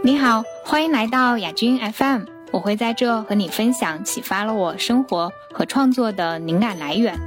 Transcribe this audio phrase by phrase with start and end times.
[0.00, 2.22] 你好，欢迎来到亚军 FM，
[2.52, 7.18] 我会在这和你分享启发了我生活和创作的灵感来源。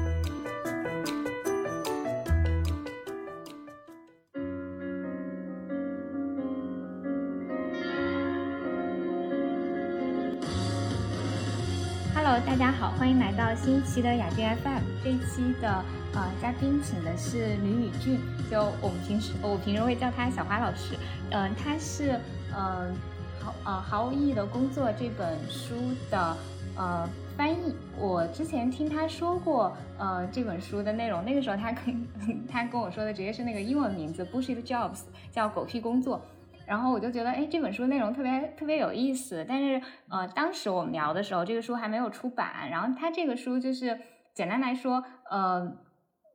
[12.15, 14.81] Hello，大家好，欢迎来到新一期的亚军 FM。
[15.03, 20.95] 这一期的呃嘉宾请的是吕宇俊，就我们平时我平时会叫他小花老师。
[21.31, 22.19] 嗯、他是
[22.53, 22.91] 呃
[23.39, 25.75] 毫呃毫无意义的工作这本书
[26.09, 26.37] 的
[26.75, 27.73] 呃翻译。
[27.97, 32.07] 我之前听他说过呃这本书的内容，那个时候他跟
[32.51, 36.21] 他跟我说的直接是那个英文名字 b u s h i t Jobs，叫狗屁工作。
[36.65, 39.45] 然后我就觉得，哎，这本书内容特别特别有意思。
[39.45, 42.69] 但是，呃，当时我们聊的时候，这个书还没有出版。
[42.69, 43.99] 然后，它这个书就是
[44.33, 45.69] 简单来说，呃，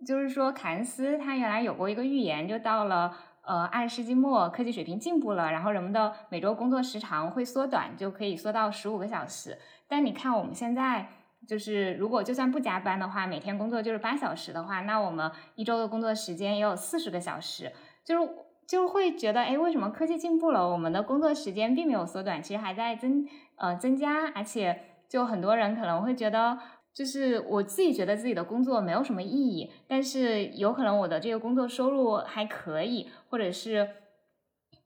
[0.04, 9.56] 就是说凯恩斯他原来有过一个预言，就到了呃二十世纪末，科技水平进步了，然后人们的每周工作时长会缩短，就可以缩到十五个小时。
[9.86, 11.06] 但你看我们现在。
[11.46, 17.70] 就是如果就算不加班的话，每天工作就是八小时的话，那我们一周的工作时间也有四十个小时。
[18.04, 18.28] 就是
[18.66, 26.58] 就会觉得，哎，为什么科技进步了，我们的工作时间并没有缩短，其实还在增呃增加，而且就很多人可能会觉得，
[26.96, 33.86] 就是我自己觉得自己的工作没有什么意义，但是有可能我的这个工作收入还可以，或者是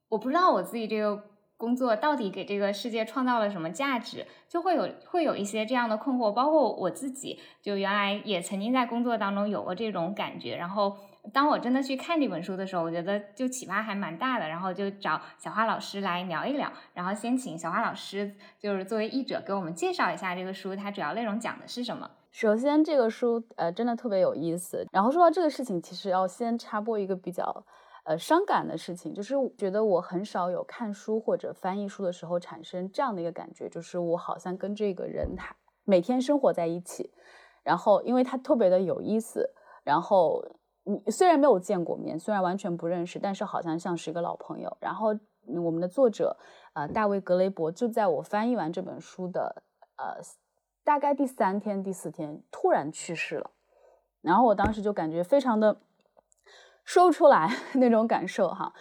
[0.08, 1.22] 我不知道我自己这个
[1.56, 10.96] 工作到底给这个世界创造了什么价值，就会有会有一些这样的困惑，包括我自己，就原来也曾经在工作当中有过这种感觉，然后。
[11.32, 16.72] 当我真的去看这本书的时候，我觉得就启发还蛮大的，然后就找小花老师来聊一聊。
[16.94, 22.10] 然后先请小花老师，就是作为译者给我们介绍一下这个书，它主要内容讲的是什么。
[22.32, 24.86] 首先，这个书呃真的特别有意思。
[24.92, 27.64] 然后说到这个事情，其实要先插播一个比较
[28.04, 37.12] 呃伤感的事情，就是觉得我很少有看书或者翻译书的时候产生这样的一个感觉，就是我好像跟这个人他每天生活在一起，
[37.62, 39.50] 然后因为他特别的有意思，
[39.84, 40.44] 然后。
[40.90, 44.76] 你虽然没有见过面，虽然完全不认识，但是好像像是一个老朋友。
[44.80, 45.16] 然后
[45.64, 46.36] 我们的作者，
[46.74, 49.62] 呃，大卫·格雷伯就在我翻译完这本书的
[49.96, 50.16] 呃
[50.82, 53.50] 大概第三天、第四天突然去世了。
[54.20, 55.80] 然后我当时就感觉非常的
[56.84, 58.72] 说不出来 那种感受哈。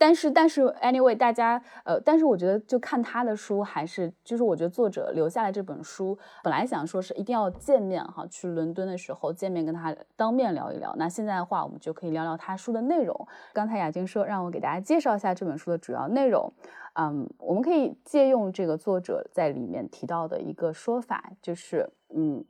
[0.00, 10.94] 但是，但是，anyway，大家，呃，但是我觉得，就看他的书，还是，就是我觉得作者留下来这本书，本来想说是一定要见面哈，去伦敦的时候见面跟他当面聊一聊。
[10.96, 13.28] 那现在的话，我们就可以聊聊他书的内容。
[13.52, 16.50] 刚才雅晶说让我给大家介绍一下这本书的主要内容，
[16.94, 22.42] 嗯，我们可以借用这个作者在里面提到的一个说法，就是，嗯，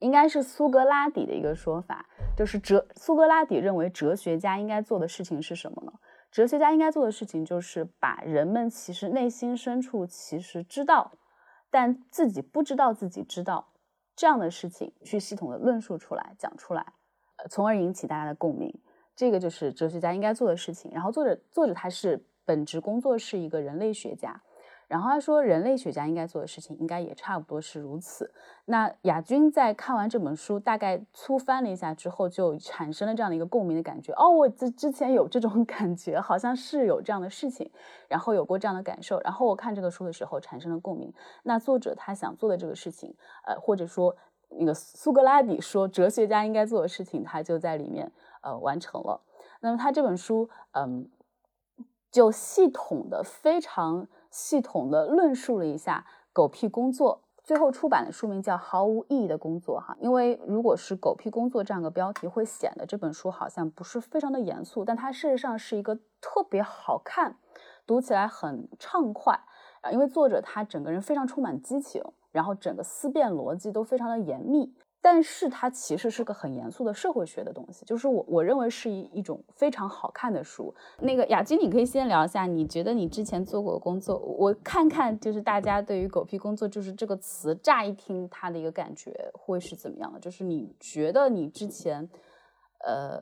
[0.00, 2.04] 应该是苏格拉底的一个说法，
[2.36, 5.92] 就是哲苏格拉底认为哲学家应该做的事情是什么呢？
[6.32, 11.12] 哲学家应该做的事情就是把人们其实内心深处其实知道，
[11.70, 13.68] 但自己不知道自己知道
[14.16, 16.94] 这样的事情去系统的论述出来、讲出来，
[17.36, 18.74] 呃，从而引起大家的共鸣。
[19.14, 20.90] 这个就是哲学家应该做的事情。
[20.90, 24.42] 然后作者作者他是本职工作是一个人类学家。
[24.92, 28.30] 然后他说，人类学家应该做的事情，应该也差不多是如此。
[28.66, 34.12] 那亚军在看完这本书，大概粗翻了一下之后，就产生了这样的一个共鸣的感觉。
[34.12, 37.70] 哦，我之之前有这种 感觉，好像是有这样的事情，
[38.06, 39.18] 然后有过这样的感受。
[39.20, 41.10] 然后我看这个书的时候产生了共鸣。
[41.44, 43.16] 那作者他想做的这个事情，
[43.46, 44.14] 呃，或者说
[44.50, 49.22] 那个苏格拉底说哲学家应该做的事情，他就在里面呃完成了。
[49.60, 51.08] 那么他这本书，嗯，
[52.10, 54.06] 就系统的非常。
[54.32, 67.36] 系统的论述了一下狗屁工作，最后出版的书名叫《毫无意义的工作》哈，因为如果是狗屁工作这样的标题，会显得这本书好像不是非常的严肃，但它事实上是一个特别好看，
[67.86, 69.38] 读起来很畅快
[69.82, 74.74] 啊，因为作者他整个人非常充满激情，然后整个思辨逻辑都非常的严密。
[75.04, 80.72] 但是它其实是个很严肃的社会学的东西，就是我我认为是一一种非常好看的书。
[81.00, 90.20] 那个雅君，你可以先聊一下，你觉得你之前做过的工作，我看看就是大家对于“狗屁工作”就是这个词，乍一听它的一个感觉会是怎么样的？
[90.20, 92.08] 就是你觉得你之前
[92.86, 93.20] 呃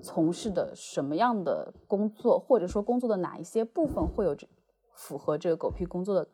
[0.00, 4.48] 从事的什么样的工作，或者说工作的哪一些部分会有这
[4.94, 6.26] 符合这个“狗屁工作”的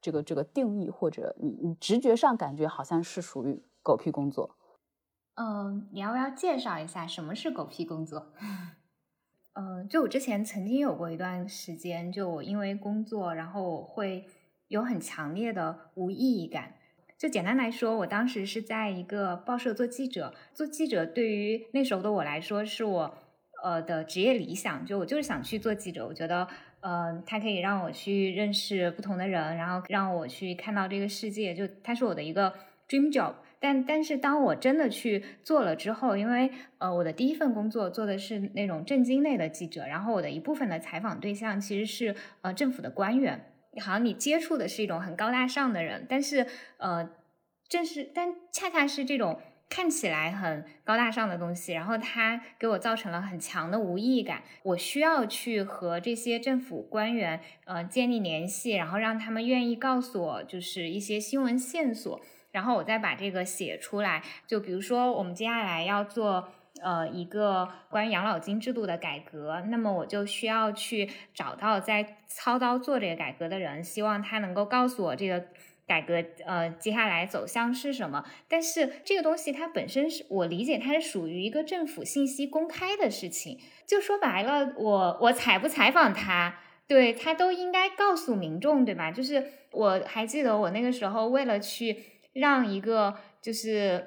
[0.00, 3.62] 这个这个定义，或者你你直觉上感觉好像是属于。
[3.82, 4.56] 狗屁工作，
[5.34, 8.32] 嗯，你要不要介绍一下什么是狗屁工作？
[9.54, 14.26] 嗯， 就我之前曾经有过一段时间，就我因为工作，然后我会
[14.68, 16.74] 有很强烈的无意义感。
[17.18, 23.14] 就简单来说，我当时是在一个报社做记者，做记者对于那时候的我来说，是我
[23.62, 26.04] 呃的职业理想，就我就是想去做记者。
[26.06, 26.48] 我觉得，
[26.80, 32.52] 呃，它可以让我去认识不同的人，然后让我去看到这个世界，就它是我的一个
[32.88, 33.34] dream job。
[33.62, 46.46] 但但是当我真的去做了之后，因为呃我的第一份工作做的是那种政经类的记者，然后我的一部分的采访对象其实是呃政府的官员，好像你接触的是一种很高大上的人，但是
[46.78, 47.08] 呃
[47.68, 49.40] 正是但恰恰是这种。
[49.74, 54.42] 看起来很高大上的东西，然后它给我造成了很强的无意义感。
[54.64, 62.20] 我需要去和这些政府官员呃建立联系，然后让他们愿意告诉我就是一些新闻线索，
[62.52, 64.22] 然后我再把这个写出来。
[64.46, 66.48] 就比如说我们接下来要做
[66.80, 75.44] 呃一个关于养老金制度的改革，那么我就需要去找到在操刀做这个改革的人，希望他能够告诉我这个。
[75.84, 78.24] 改革呃，接下来走向是什么？
[78.48, 83.58] 但是这个东西它本身是我理解它是属于一个政府信息公开的事情。
[83.84, 89.10] 就说白了，我我采不采访他，对他都应该告诉民众，对吧？
[89.10, 91.96] 就是我还记得我那个时候为了去
[92.32, 94.06] 让一个就是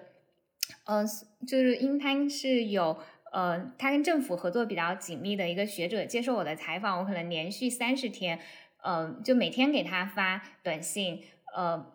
[0.85, 1.03] 呃，
[1.47, 2.97] 就是因他是有
[3.31, 8.39] 呃，他跟政府合作比较紧密的一个学者接受我的采访，我可能连续三十天，
[8.83, 11.23] 嗯，就每天给他发短信。
[11.55, 11.93] 呃，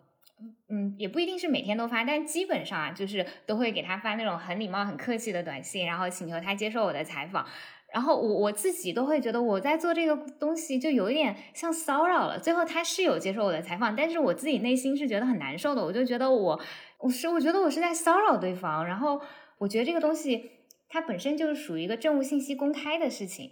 [0.69, 7.45] 嗯，也不一定是每天都发，但基本上啊，就是都会给他发那种很礼貌、很客气的短信，然后请求他接受我的采访。
[7.93, 12.39] 然后我我自己都会觉得我在做这个东西就有一点像骚扰了。
[12.39, 15.83] 最后他是有接受我的采访，但是我自己内心是觉得很难受的。
[15.83, 16.61] 我就觉得我
[16.99, 18.85] 我是我觉得我是在骚扰对方。
[18.85, 19.21] 然后
[19.57, 20.51] 我觉得这个东西
[20.87, 23.51] 它本身就是属于一个政务信息公开的事情。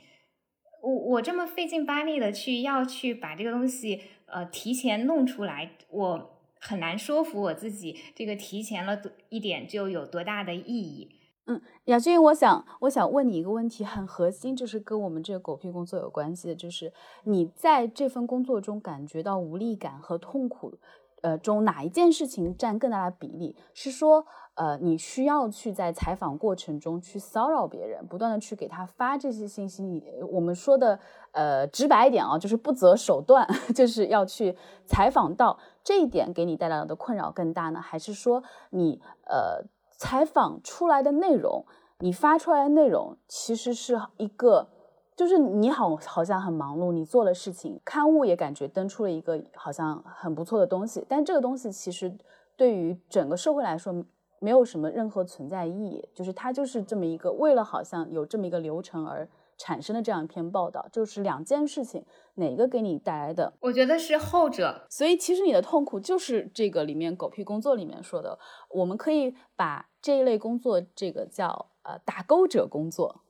[0.82, 4.02] 我我这么费劲巴力的去要去把这个东西。
[4.32, 11.10] 呃，提前弄出来，我很难说服我自己，这个提前了一点就有多大的意义。
[11.50, 16.94] 嗯，亚军，我想，我想问你一个问题，很核心，就是跟我们这个狗屁工作有关系的，就是
[17.24, 20.76] 你在这份工作中感觉到无力感和痛苦。
[21.22, 23.56] 呃，中哪一件事情占更大的比例？
[23.74, 29.84] 是说，呃，你需要去在采访过程中去骚扰别人，不断的去给他发这些信息。
[29.84, 30.02] 你
[30.32, 30.98] 我们说的，
[31.32, 34.56] 呃，直白一点啊，就是不择手段， 就是要去
[34.86, 37.82] 采访到这一点给你带来的困扰更大呢？
[37.82, 39.62] 还是说，你呃
[40.00, 41.66] 采访出来的内容，
[42.00, 44.70] 你发出来的内容其实是一个？
[45.16, 52.18] 就是你好，好像很忙碌，你做了事情，刊物也感觉登出了一个好像很不错的东西，但这个东西其实
[52.56, 53.94] 对于整个社会来说
[54.40, 62.06] 没有什么任何存在意义，就是它就是这么一个为了好像有这么一个流程而产生的这样一篇报道，就是两件事情，
[62.36, 63.52] 哪个给你带来的？
[63.60, 73.22] 我觉得是后者，所以其实你的痛苦就是这个里面狗屁工作里面说的，我们可以把这一类工作这个叫呃打勾者工作。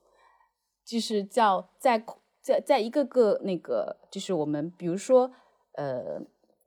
[0.86, 2.04] 就是叫在
[2.42, 5.31] 在在一个个那个，就是我们比如说，
[5.74, 6.19] 呃，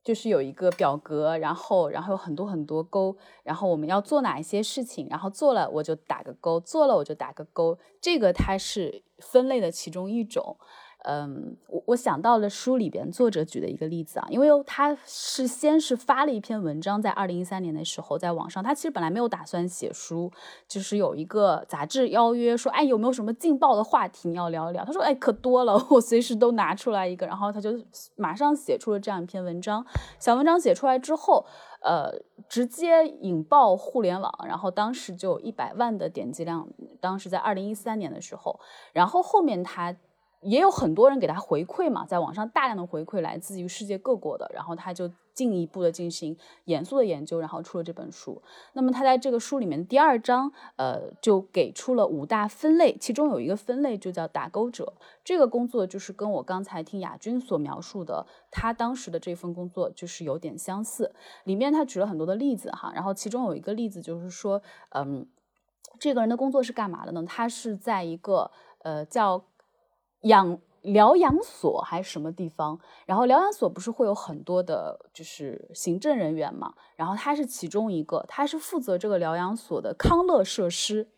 [0.04, 10.56] 就是有一个表格，然后然后有很多很多勾，然后我们要做哪一些事情，然后做了我就打个勾，做了我就打个勾，这个它是分类的其中一种。
[11.04, 20.30] 嗯，我我想到了书里边作者举的一个例子啊，因为他是先是发了一篇文章，在二零一三年的时候在网上，他其实本来没有打算写书，
[20.68, 24.84] 就是有一个杂志邀约说，哎，有没有什么劲爆的话题你要聊一聊？
[24.84, 27.70] 他说，哎，可多了， 我随时都拿出来一个，然后他就
[28.14, 29.84] 马上写出了这样一篇文章。
[30.20, 31.44] 小文章写出来之后，
[31.80, 32.12] 呃，
[32.48, 36.68] 直接引爆互联网，然后当时就有一百万的点击量，
[37.00, 38.60] 当时在二零一三年的时候，
[38.92, 39.96] 然后后面他。
[40.42, 48.42] 也有很多人给他回馈嘛，在网上大量的回馈来自于世界各国的，然后他就进一步的进行严肃的研究，然后出了这本书。
[48.72, 54.92] 那么他在这个书里面第二章，呃，就给出了五大分类，其中有一个分类就叫打勾者。
[55.24, 61.14] 这个工作就是跟我刚才听亚军所描述的他当时的这份工作就是有点相似。
[61.44, 65.26] 里面他举了很多的例子哈，然后其中有一个例子就是说，嗯，
[66.00, 67.24] 这个人的工作是干嘛的呢？
[67.24, 69.44] 他是在一个呃叫。
[70.22, 72.80] 养疗养所还是什么地方？
[73.06, 76.74] 然后疗养所不是会有很多的，就是行政人员嘛。
[76.96, 81.08] 然后他是其中一个，他是负责这个疗养所的康乐设施。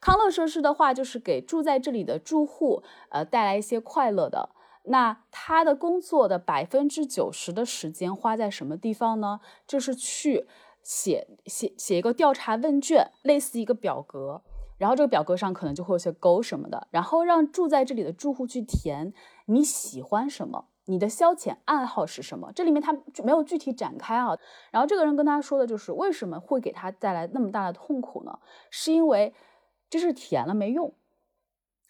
[0.00, 4.50] 康乐设施的话，就是给住在这里的住户，呃，带来一些快乐的。
[4.84, 9.40] 那他的工作的百分之九十的时间花在什么地方呢？
[9.66, 10.46] 就是去
[10.82, 14.42] 写写写一个调查问卷，类似一个表格。
[14.80, 19.12] 然后这个表格上可能就会有些勾什么的，然后让住在这里的住户去填
[19.44, 22.50] 你喜欢什么，你的消遣爱好是什么。
[22.54, 24.38] 这里面他没有具体展开啊。
[24.70, 28.38] 然后这个人跟他说的就是为什么会给他带来那么大的痛苦呢？
[28.70, 29.34] 是因为
[29.90, 30.94] 这是填了没用。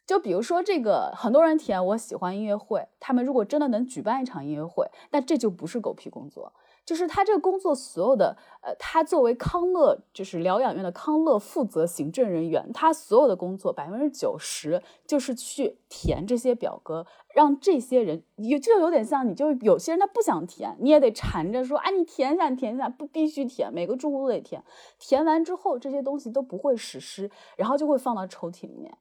[0.05, 6.53] 就比如说这个，很多人填我喜欢音乐会，他们如果真的能举办一场音乐会，那这就不是狗屁工作。
[6.85, 24.65] 就是他这个工作所有的，呃，他作为康乐就是疗养院的康乐负责行政人员，他所有的工作百分之九十就是去填这些表格，让这些人也就有点像你，就有些人他不想填，你也得缠着说，啊，你填一下，你填一下，不必须填，每个住户都得填。
[24.99, 28.97] 填完之后，这些东西都不会实施，然后就会放到抽屉里面。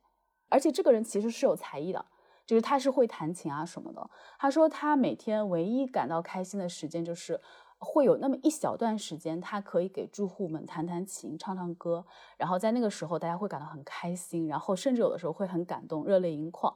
[0.50, 2.05] 而且这个人其实是有才艺的。
[2.45, 4.09] 就是他是会弹琴啊什么的。
[4.39, 7.39] 他说他每天唯一感到开心的时间就是
[7.79, 12.05] 会有那么一小段时间，他可以给住户们弹弹琴、唱唱歌，
[12.38, 16.75] 然后在那个时候大家会感到很开心，然后甚至有的时候会很感动、热泪盈眶。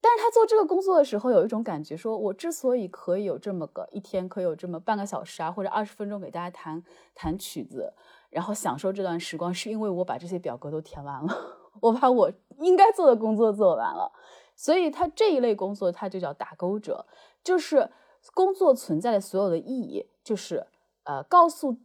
[0.00, 6.82] 但是他做这个工作的时候有一种感觉，说我之所以可以有这么个一天可以有这么半个小时啊或者二十分钟给大家弹
[7.14, 7.92] 弹曲子，
[8.30, 11.34] 然后享受这段时光，是因为我把这些表格都填完了，
[11.80, 12.30] 我把我
[12.60, 14.12] 应该做的工作做完了。
[14.54, 17.04] 所以，他这一类工作，他就叫打勾者，
[17.44, 17.90] 就是
[18.34, 20.66] 工作存在的所有的意义，就是
[21.04, 21.76] 呃，告诉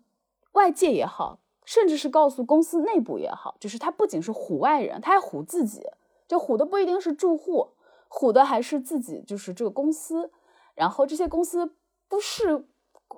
[0.53, 5.83] 外界也好，甚至是告诉公司内部也好，就是他不仅是唬外人，他还唬自己，
[6.27, 7.69] 就唬的不一定是住户，
[8.09, 10.31] 唬的还是自己，就是这个公司。
[10.73, 11.73] 然后这些公司
[12.07, 12.65] 不是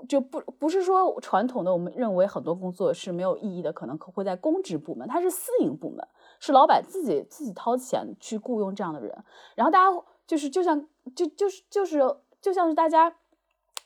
[0.10, 6.06] 就不不是说传统的我们认为很多工作是没有意义的，可能会在公职部门，它是私营部门。
[6.40, 9.24] 是老板自己自己掏钱去雇佣这样的人，
[9.56, 12.02] 然后大家就是就像就就是就是
[12.44, 13.16] 就像是大家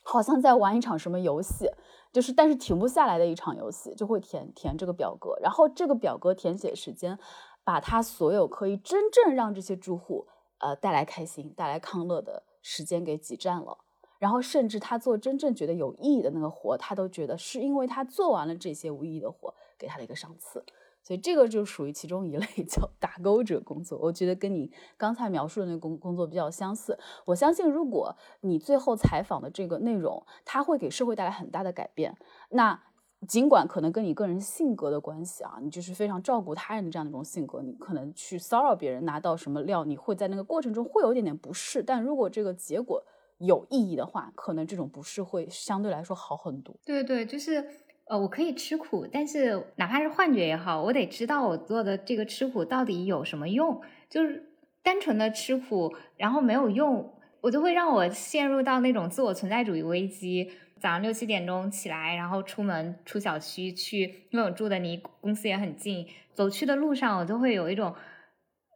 [0.02, 1.70] 好像在玩一场什么游戏，
[2.12, 7.16] 就是但是停不下来的一场游戏，就会填填这个表格，然后这个表格填写时间，
[7.62, 10.26] 把他所有可以真正让这些住户
[10.58, 13.78] 呃带来开心、带来康乐的时间给挤占了，
[14.18, 20.64] 然后甚至他做真正觉得有意义的那个活，他都觉得是因为他做完了这些无意义的活，给他的一个赏赐。
[21.08, 26.98] 所以这个就属于其中一类 叫打勾者工作，我觉得跟你刚才描述的那个工工作比较相似。
[27.24, 32.14] 我相信，如果你最后采访的这个内容，它会给社会带来很大的改变。
[32.50, 32.78] 那
[33.26, 41.82] 尽管可能跟你个人性格的关系啊，你就是非常照顾他人的这样的一种性格，你可能去骚扰别人拿到什么料，你会在那个过程中会有一点点不适。
[41.82, 43.02] 但如果这个结果
[43.38, 46.76] 有意义的话，可能这种不适会相对来说好很多。
[46.84, 47.66] 对对，就是。
[48.08, 53.80] 呃，我可以吃苦，但是哪怕是幻觉也好，我得知道我做的这个吃苦到底有什么用。
[54.08, 54.50] 就是
[54.82, 57.12] 单纯的吃苦，然后没有用，
[57.42, 60.50] 我就会让我陷入到那种自我存在主义危机。
[60.80, 67.94] 早上六七点钟起来，然后出门出小区去，因为我住的离公司也很近，走去的路上我都会有一种，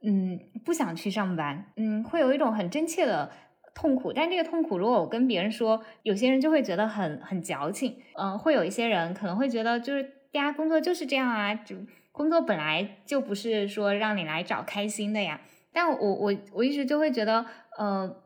[0.05, 3.31] 嗯，不想去上班，嗯，会有一种很真切的。
[3.75, 11.77] 痛苦，但这个痛苦，如果我跟别人说，有些人就会觉得很很矫情，嗯，会有一些人可能会觉得，就是大家工作就是这样啊，就
[12.13, 15.41] 工作本来就不是说让你来找开心的呀。
[15.73, 17.47] 但我我我一直就会觉得，
[17.79, 18.17] 呃，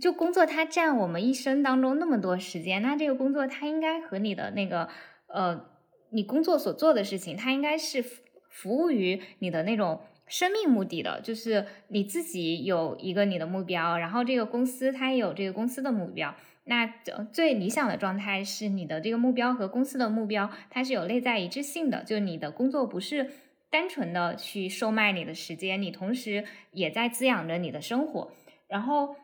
[0.00, 4.88] 就工作它占我们一生当中那么多时间，那这个工作它应该和你的那个，
[5.26, 5.66] 呃，
[6.12, 8.02] 你工作所做的事情，它应该是
[8.48, 10.00] 服务于你的那种。
[10.32, 16.34] 生命目的的，就是你自己有一个你的目标，然后这个公司它也有这个公司的目标。
[16.64, 16.86] 那
[17.30, 23.28] 最理想的状态是你的这个目标和公司的目标它是有内在一致性的，就你的工作不是
[23.68, 28.32] 单纯的去售卖你的时间，你同时也在滋养着你的生活。
[28.68, 29.14] 然后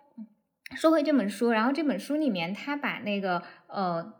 [0.76, 4.12] 说回这本书，然后这本书里面他把那个呃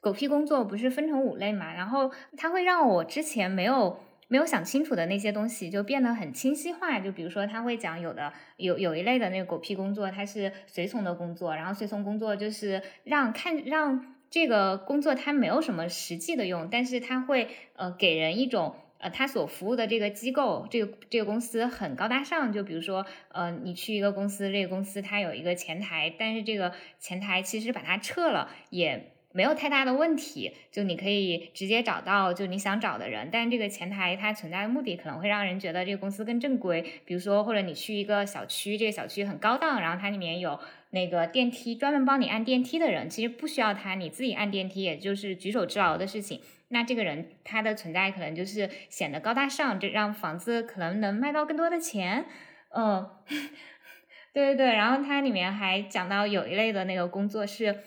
[0.00, 4.00] 狗屁工作不是分成五类嘛，然后他会让我之前没有。
[4.34, 29.13] 没有想清楚的那些东西就变得很清晰化，就比如说他会讲有的有有一类的那个狗屁工作，它是随从的工作，然后随从工作就是让看让这个工作它没有什么实际的用，但是它会呃给人一种呃他所服务的这个机构这个这个公司很高大上，就比如说呃你去一个公司，这个公司它有一个前台，但是这个前台其实把它撤了也。
[29.36, 40.60] 没有太大的问题，就你可以直接找到就你想找的人，但这个前台它存在的目的可能会让人觉得这个公司更正规，比如说或者你去一个小区，这个小区很高档，然后它里面有
[40.90, 52.24] 那个电梯，专门帮你按电梯的人，其实不需要他，你自己按电梯也就是举手之劳的事情，那这个人他的存在可能就是显得高大上，这让房子可能能卖到更多的钱，
[52.72, 53.04] 嗯，
[54.32, 57.80] 对对对，然后它里面还讲到有一类的那个工作是。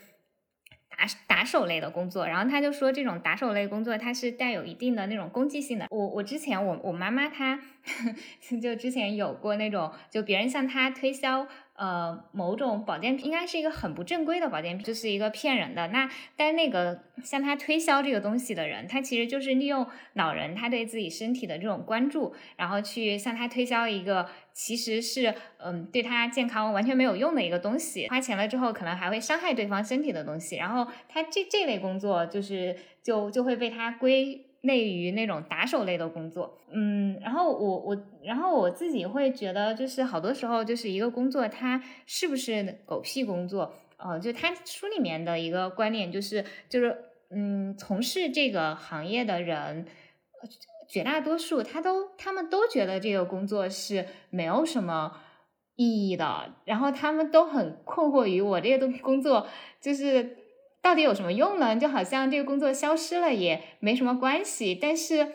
[0.97, 5.85] 打打手类的工作，然后他就说这种打手类工作它是带有一定的那种攻击性的。
[5.91, 7.59] 我我之前我我妈妈她
[8.61, 11.47] 就之前有过那种，就别人向她推销。
[11.77, 15.87] 呃，某种保健品应该是一个很不正规的保健品，就是一个骗人的。
[15.89, 30.55] 那但那个向他推销这个东西的人，他其实就是利用老人他对自己身体的这种关注，然后去向他推销一个其实是嗯对他健康完全没有用的一个东西，花钱了之后可能还会伤害对方身体的东西。
[30.55, 34.46] 然后他这这类工作就是就就会被他归。
[34.61, 43.73] 类于那种打手类的工作，嗯，然后我我然后我自己会觉得，就是好多时候就是一个工作，它是不是狗屁工作？
[43.97, 46.97] 呃，就他书里面的一个观念就是就是
[47.29, 49.85] 嗯，从事这个行业的人，
[50.89, 55.17] 绝大多数他都他们都觉得这个工作是没有什么
[55.75, 59.47] 意义的，然后他们都很困惑于我这个东工作
[59.79, 60.46] 就是。
[60.87, 61.75] 到底有什么用呢？
[61.75, 65.27] 就好像这个工作消失了也没什么关系，但是，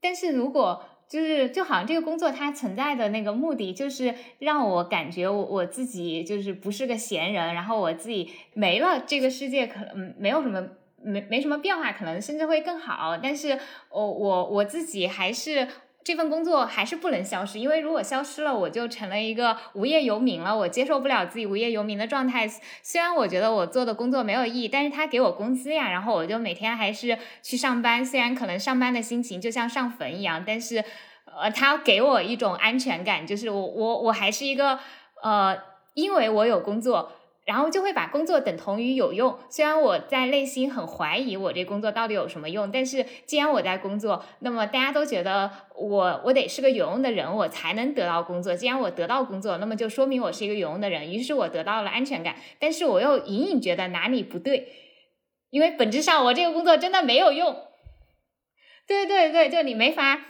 [0.00, 10.66] 但是如果就是就好像这个工作它存在的那个目的，就是让我感觉我我自己就是不是个闲人，然后我自己没了，这个世界可能没有什么
[10.96, 13.58] 没没什么变化，可能甚至会更好，但是
[13.90, 15.68] 我我我自己还是。
[16.10, 20.58] 这份工作还是不能消失，因为如果消失了，我就成了一个无业游民了。
[20.58, 22.48] 我接受不了自己无业游民的状态。
[22.82, 28.04] 虽然我觉得我做的工作没有意义，但是他给我工资呀，然后我就每天还是去上班。
[28.04, 30.84] 虽然可能上班的心情就像上坟一样，但是，
[31.26, 34.80] 呃，他给我一种安全感，就是我我我还是一个
[35.22, 35.56] 呃，
[35.94, 37.12] 因为我有工作。
[37.50, 48.54] 然后就会把工作等同于有用，虽然我在内心很怀疑我这工作到底有什么用，但是既然我在工作，那么大家都觉得我我得是个有用的人，我才能得到工作。
[48.54, 52.36] 既然我得到工作，那么就说明我是一个有用的人，于是我得到了安全感。
[52.60, 54.68] 但是我又隐隐觉得哪里不对，
[55.50, 57.56] 因为本质上我这个工作真的没有用。
[58.86, 60.20] 对对对，就你没法。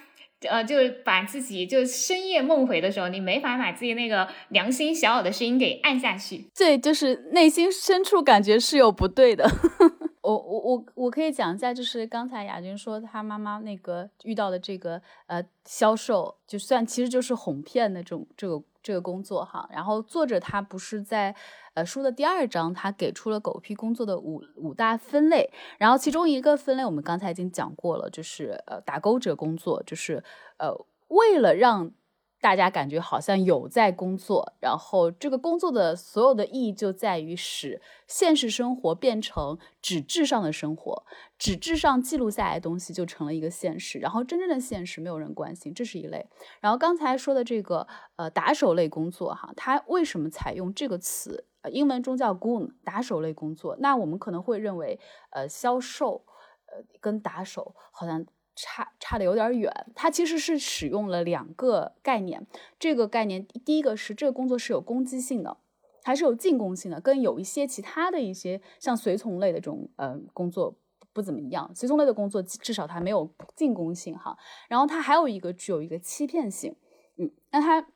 [0.49, 6.50] 呃，就是把自己就深夜梦回的时候，你没法把自己那个良心小小的声音给按下去。
[6.56, 9.49] 对，就是内心深处感觉是有不对的。
[10.23, 19.68] 我我我我可以讲一下，就是刚才亚军说他妈妈那个遇到的这个呃销售，就算其实就是哄骗的这种这个这个工作哈。
[19.72, 21.34] 然后作者他不是在
[21.75, 25.50] 呃书的第二章，他给出了狗屁工作的五五大分类。
[25.78, 30.23] 然后其中一个分类我们刚才已经讲过了，就是呃打勾者工作，就是
[30.58, 30.73] 呃
[31.08, 31.93] 为了让。
[32.40, 41.04] 大家感觉好像有在工作，然后这个工作的所有的意义就在于使现实生活变成纸质上的生活，
[41.38, 46.26] 纸质上记录下来的东西就成了一个现实，然后真正的现实没有人关心，这是一类。
[46.60, 51.44] 然后刚才说的这个呃打手类工作哈，它为什么采用这个词？
[51.70, 53.76] 英文中叫 goon，打手类工作。
[53.80, 54.98] 那我们可能会认为，
[55.28, 56.24] 呃，销售，
[56.64, 58.24] 呃，跟打手好像。
[58.62, 62.46] 差差的有点远，它其实是使用了两个概念。
[62.78, 65.56] 这个概念，第一个是这个工作是有攻击性的，
[66.02, 70.76] 还是有进攻性的，跟有一些其他的一些像随从类的这种呃工作
[71.12, 71.70] 不怎么样。
[71.75, 74.36] 随从类的工作至少它没有进攻性哈，
[74.68, 76.76] 然后它还有一个具有一个欺骗性。
[77.16, 77.86] 嗯，那它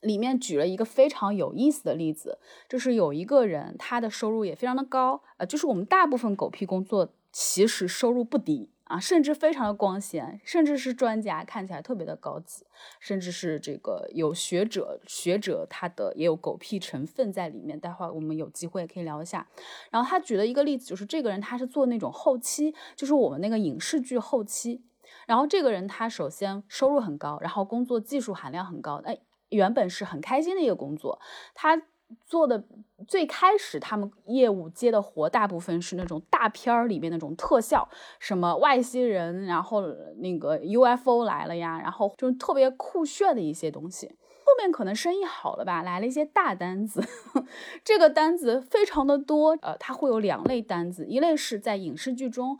[0.00, 2.38] 里面举了一个非常有意思的例子，
[2.68, 8.68] 就是有一个人他的收入也非常的高，呃，就是我们大部分狗屁工作其实收入不低。
[8.92, 12.66] 啊，甚至非常的光鲜，甚至是专家看起来特别的高级，
[13.00, 17.80] 甚至是这个有学者，学者他的也有狗屁成分在里面。
[17.80, 19.48] 待会儿我们有机会可以聊一下。
[19.90, 24.82] 然后他举了一个例子，就是这个人他是做那种后期，就是我们那个影视剧后期。
[25.26, 31.18] 然后这个人他首先收入很高，然后工作技术含量很高，那原本是很开心的一个工作，
[31.54, 31.80] 他。
[32.24, 32.64] 做的
[33.06, 39.82] 最开始，他们业务接的活大部分是那种大片儿里面那种特效，什么外星人，然后
[40.16, 44.08] 那个 UFO 来了呀，然后就是特别酷炫的一些东西。
[44.44, 47.02] 后面可能生意好了吧，来了一些大单子，
[47.82, 49.56] 这个单子非常的多。
[49.62, 52.58] 呃，它会有两类单子，一类是在影视剧中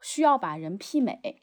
[0.00, 1.42] 需要把人媲美，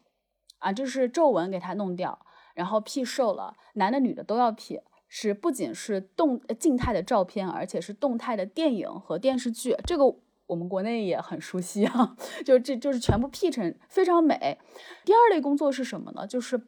[0.60, 2.20] 啊，就是皱纹给他弄掉，
[2.54, 4.80] 然后 P 瘦了，男的女的都要 P。
[5.10, 10.06] 是不仅是动静态的照片，而且是动态的电影和电视剧，这个
[10.46, 14.60] 我们国内也很熟悉啊， 就这就是全部 P 成非常美。
[15.04, 16.28] 第二类工作是什么呢？
[16.28, 16.62] 就是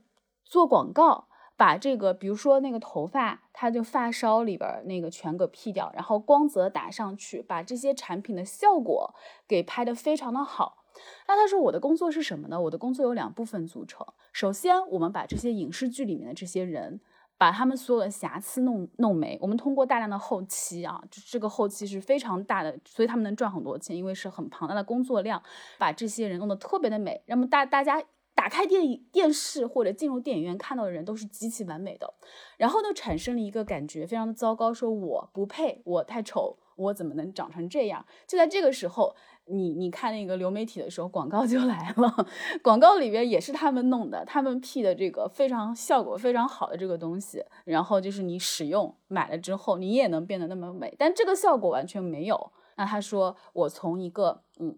[0.43, 9.13] 做广告，把这个比如说那个头发，它就发梢里边那个全给 P 掉，然后光泽打上去，把这些产品的效果
[9.47, 10.83] 给拍得非常的好。
[11.27, 12.59] 那他说我的工作是什么呢？
[12.59, 16.99] 我的工作有两部分组成，首先我们把这些影视剧里面的这些人。
[17.41, 25.41] 把他们所有的瑕疵弄弄没，我们通过大量的后期啊，就这个后期是非常大的，所以他们能赚很多钱，因为是很庞大的工作量，
[25.79, 27.23] 把这些人弄得特别的美。
[27.25, 27.99] 那么大大家
[28.35, 32.13] 打开电影电视或者进入电影院看到的人都是极其完美的，
[32.57, 38.05] 然后呢，产生了一个感觉非常的糟糕，说我不配，我太丑，我怎么能长成这样？
[38.27, 39.15] 就在这个时候，
[39.51, 42.27] 你你看那个流媒体的时候，广告就来了，
[42.63, 52.51] 广告里边也是他们弄的，他们 P 的这个非常效果非常好的这个东西，然后就是你使用买了之后，你也能变得那么美，但这个效果完全没有。
[52.77, 54.77] 那他说，我从一个嗯，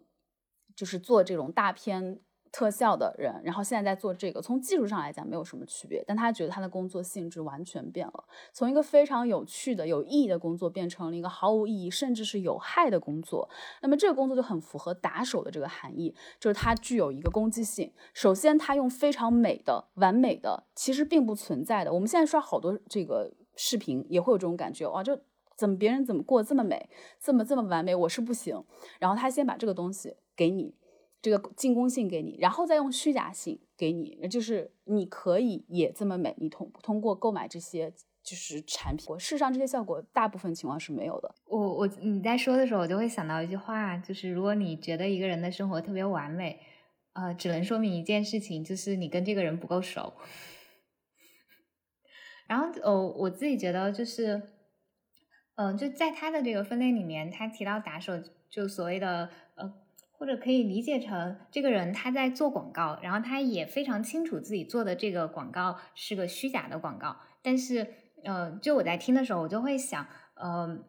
[0.76, 2.20] 就是做这种大片。
[2.54, 13.50] 特效的人，然后现在在做这个，从技术上来讲没有什么区别，但他觉得他的工作性质完全变了，从一个非常有趣的、有意义的工作变成了一个毫无意义，甚至是有害的工作。
[13.82, 17.92] 那么这个工作就很符合打手的这个含义，就是它具有一个攻击性。
[18.14, 21.92] 首先，他用非常美的、完美的，其实并不存在的。
[21.92, 25.20] 我们现在刷好多这个视频，也会有这种感觉，哇，就
[25.56, 26.88] 怎么别人怎么过这么美，
[27.20, 28.64] 这么这么完美，我是不行。
[29.00, 30.76] 然后他先把这个东西给你。
[31.24, 36.36] 这个进攻性给你，然后再用虚假性给你，就是你可以也这么美。
[36.38, 41.34] 你通通过购买这些就是产品，事实上这些效果大部分情况是没有的。
[41.46, 46.60] 我我你在说的时候，我就会想到一句话，就是如果你觉得一个人的生活特别完美，
[47.14, 50.12] 呃，只能说明一件事情，就是你跟这个人不够熟。
[52.48, 54.42] 然后哦，我自己觉得就是，
[55.56, 59.30] 嗯，就在他的这个分类里面，他提到打手，就所谓的。
[60.24, 67.18] 或者可以理解成，这个人他在做广告，然后他也非常清楚自己做的这个广告是个虚假的广告。
[67.42, 67.86] 但是，
[68.24, 70.80] 呃，就我在听的时候，我就会想，呃，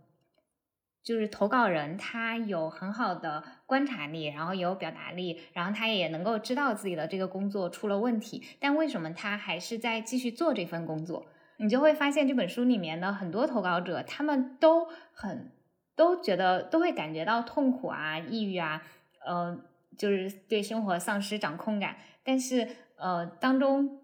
[1.03, 11.27] 就是投稿人他有很好的观察力，然后有表达力，然后他也能够知道自己的这个工作出了问题，但为什么他还是在继续做这份工作？
[11.57, 15.51] 你就会发现这本书里面的很多投稿者，他们都很
[15.97, 18.81] 都觉得都会感觉到痛苦啊、抑郁啊。
[19.25, 19.59] 呃，
[19.97, 24.03] 就是对生活丧失掌控感，但是呃，当中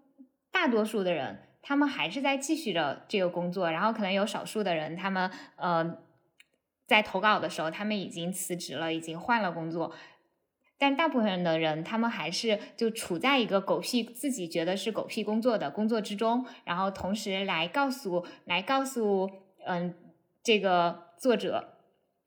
[0.51, 5.97] 大多数的人，他们还是在继续着这个工作，然后可能有少数的人，他们呃，
[6.87, 9.93] 在投稿的时候，他们已经辞职了，已经换了工作，
[10.77, 19.29] 但大部分的人，他们还是就处在一个狗屁自己觉得是狗屁工作的工作之中，然后同时来告诉来告诉
[19.65, 19.93] 嗯
[20.43, 21.77] 这个作者。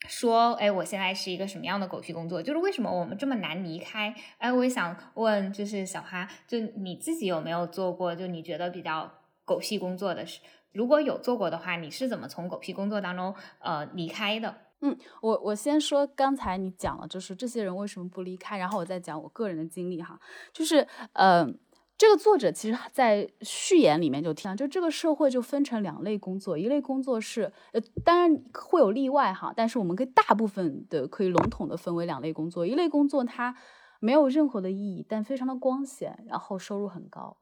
[0.06, 2.42] 说，哎，我现在是一个什么样的狗屁工作？
[2.42, 4.14] 就是为什么我们这么难离开？
[4.38, 8.14] 哎，我也想问，就是小哈，就你自己有没有做过？
[8.14, 9.10] 就你觉得比较
[9.44, 10.40] 狗屁工作的事，
[10.72, 14.54] 如果有做过的话，你是怎么从狗屁工作当中呃离开的？
[14.80, 20.18] 嗯，我我先说刚才你讲了，就是这些人为什么不离开，然后我再讲我个人的经历哈，
[20.52, 21.58] 就是嗯。
[22.04, 33.56] 这个作者其实，在序言里面就提到，就这个社会就分成两类工作，一类工作是，呃，当然会有例外哈，但是我们可以大部分的可以笼统的分为两类工作，一类工作它
[34.00, 37.38] 没有任何的意义，但非常的光鲜，然后收入很高，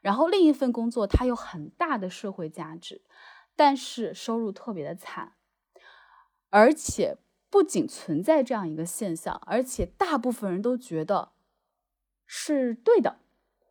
[0.00, 3.02] 然后另一份工作它有很大的社会价值，
[3.56, 5.32] 但是收入特别的惨，
[6.50, 7.16] 而且
[7.50, 11.32] 不仅存在这样一个现象，而且大部分人都觉得
[12.24, 13.18] 是对的。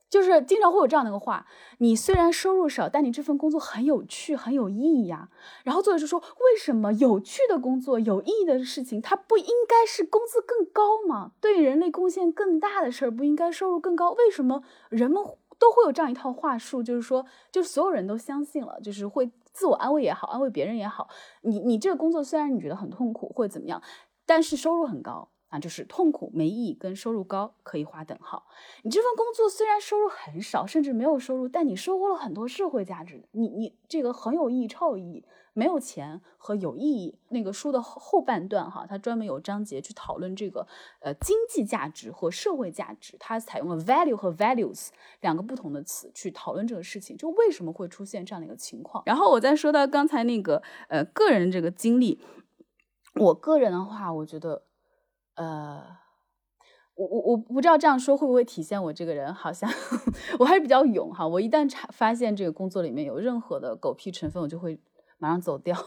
[0.10, 1.46] 就是经常会有这样的一个话，
[1.80, 5.30] 你虽然收入少，但你这份工作很有趣，很有意义呀。
[5.64, 11.32] 然后作者就说，为什么有趣的工作、有意义的事情，它不应该是工资更高吗？
[11.42, 14.12] 对人类贡献更大的事儿，不应该收入更高？
[14.12, 15.22] 为什么人们
[15.60, 16.82] 都会有这样一套话术？
[16.82, 21.10] 就是说，就是所有人都相信了，就是会自我安慰也好，安慰别人也好，
[21.42, 23.82] 你你这个工作虽然你觉得很痛苦或者怎么样，
[24.26, 25.30] 但是收入很高。
[25.50, 28.48] 啊，就是痛苦没意义跟收入高可以划等号。
[28.84, 33.28] 你这份工作虽然收入很少，甚至没有收入，但你收获了很多社会价值。
[33.32, 35.26] 你你这个很有意义、超有意义。
[35.54, 37.18] 没有钱和有意义。
[37.30, 40.68] 那个书的后后半段哈，它专门有章节去讨论这个
[41.00, 43.18] 呃经济价值和社会价值。
[43.20, 44.90] 它采用了 value 和 values
[45.22, 49.02] 两个不同的词去讨论这个事情，就为什么会出现这样的一个情况。
[49.08, 52.22] 然后我再说到刚才那个呃个人这个经历，
[53.16, 54.62] 我个人的话，我觉得。
[55.38, 55.84] 呃，
[56.96, 59.70] 我我我不知道这样说会不会体现我这个人好像
[60.40, 61.28] 我还是比较勇哈。
[61.28, 64.80] 我一旦查发现这个工作里面有任何的狗屁成分，我就会
[65.18, 65.78] 马上走掉，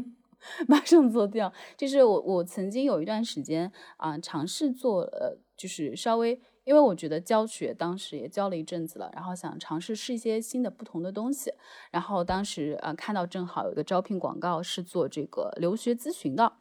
[0.66, 1.52] 马上走掉。
[1.76, 11.52] 就是我我曾经有一段时间啊，尝试做呃，就是稍微因为我觉得教学当时也教了一阵子了，然后想尝试试一些新的不同的东西。
[11.90, 16.54] 然后当时啊看到正好有一个招聘广告是做这个留学咨询的。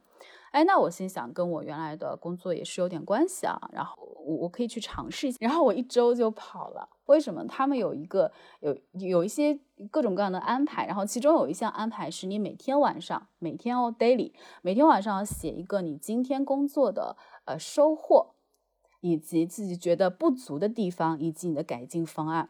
[0.54, 3.60] 哎，那我心想，跟我原来的工作也是有点关系啊。
[3.72, 5.38] 然后我我可以去尝试一下。
[5.42, 6.88] 然后我一周就跑了。
[7.08, 7.44] 为什么？
[7.48, 10.86] 他们有一个有有一些各种各样的安排。
[10.86, 18.36] 然后其中有一项安排是你每天晚上，每天哦，daily，每天晚上写一个你今天工作的呃收获。
[19.06, 22.48] 以及自己觉得不足的地方，以及你的改进方案。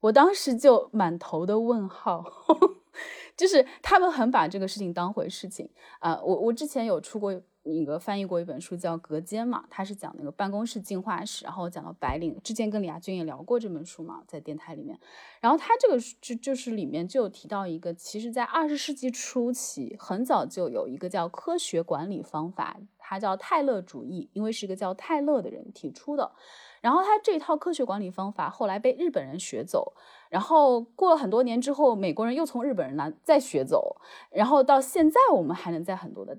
[0.00, 2.22] 我当时就满头的问号，
[3.36, 5.68] 就是他们很把这个事情当回事情
[5.98, 6.20] 啊。
[6.22, 7.40] 我我之前有出过。
[7.64, 12.36] 一个翻译过一本书叫《隔间》嘛，他是讲那个办公室进化史，然后讲到白领。
[12.42, 14.98] 之前跟李亚军也聊过这本书嘛，在电台里面。
[15.40, 26.32] 然后他这个就就是里面就有提到一个，其实在二十世纪初期，很早就有一个叫科学管理方法，它叫泰勒主义，因为是一个叫泰勒的人提出的。
[26.80, 29.94] 然后他这套科学管理方法后来被日本人学走，
[30.32, 33.98] 然后过了很多年之后，美国人又从日本人那再学走，
[34.30, 36.38] 然后到现在我们还能在很多的。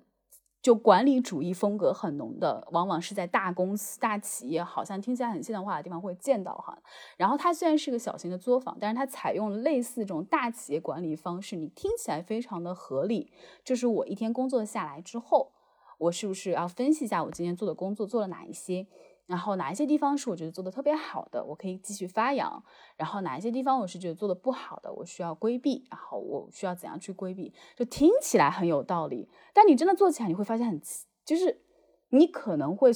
[0.63, 6.75] 就管理主义风格很浓的，往往是在大公司、大企业，好像听起来很现代化的地方会见到哈。
[7.17, 13.31] 然后它虽然是个小型的作坊，但是它采用类似这种大企业管理方式，你听起来非常的合理。
[13.63, 15.51] 就是我一天工作下来之后，
[15.97, 18.87] 我是不是要分析一下我今天做的工作做了哪一些？
[19.25, 22.61] 然后哪一些地方是我觉得做的特别好的，我可以继续发扬；
[22.97, 25.85] 然后哪一些地方我是觉得做的不好的，我需要规避。
[25.89, 27.53] 然后我需要怎样去规避？
[27.75, 30.81] 就听起来很有道理，但你真的做起来，你会发现很，
[31.25, 31.61] 就是
[32.09, 32.91] 你可能会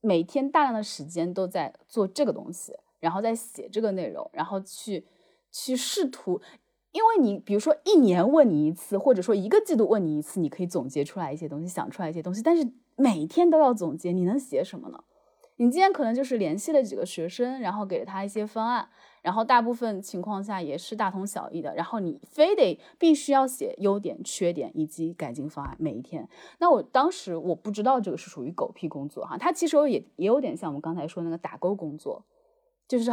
[0.00, 5.06] 每天大量的时间都在做这个东西，然后在写这个内容，然后去
[5.50, 6.40] 去试图，
[6.92, 15.02] 因为你比如说一年问你一次，或者说一个季度问你一次，你可以总结出来一些东西，想出来一些东西，但是每天都要总结，你能写什么呢？
[15.56, 18.88] 你今天可能就是联系了几个学生，然后给了他一些方案，
[19.22, 26.28] 然后大部分情况下也是大同小异的，然后你非得必须要写优点、缺点以及改进方案每一天。
[26.58, 32.24] 那我当时我不知道这个是属于狗屁工作哈，它其实也也有点像我们刚才说那个打勾工作，
[32.88, 33.10] 就是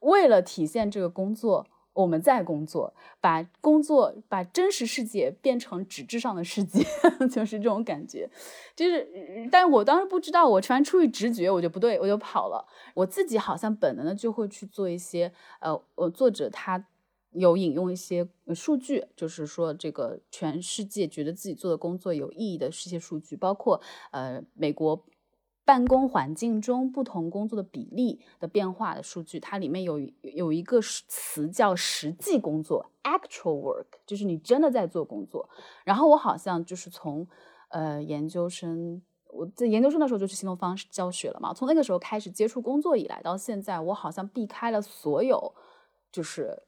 [0.00, 1.66] 为了体现这个工作。
[1.94, 6.84] 我们在工作，把工作把真实世界变成纸质上的世界，
[7.30, 8.28] 就是这种感觉。
[8.76, 9.08] 就是，
[9.50, 12.66] 但我当时不知道，我突然出于直觉，我就不对，我就跑了。
[12.94, 16.84] 我自己好像本能的就会去做一些，呃，我作者他
[17.30, 23.80] 有引用一些数据，就是说这个全世界觉得自己做的工作有意义的这些数据，包括
[24.10, 25.04] 呃美国。
[25.64, 35.48] 办公环境中不同工作的比例的变化的数据，它里面有有一个词叫实际工作 （actual work），就是你真的在做工作。
[35.84, 37.26] 然后我好像就是从
[37.70, 39.00] 呃研究生，
[39.30, 45.54] 我在研究生的时候就去新东方教学了嘛，从那个时候开始接触工作以来到现在，我好像避开了所有，
[46.12, 46.62] 就是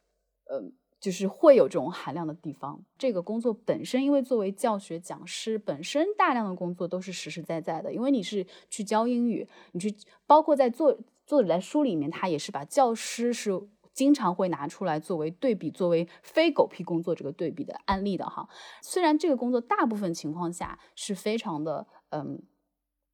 [0.50, 0.72] 嗯。
[1.06, 2.82] 就是会有这种含量的地方。
[2.98, 7.94] 这个工作本身，因为作为教学讲师，本身大量的工作都是实实在在的。
[7.94, 9.94] 因为你是去教英语，你去
[10.26, 13.52] 包括在作作者在书里面，他也是把教师是
[13.94, 18.48] 经常会拿出来作为对比，作为非狗屁工作这个对比的案例的哈。
[18.82, 22.42] 虽然这个工作大部分情况下是非常的嗯。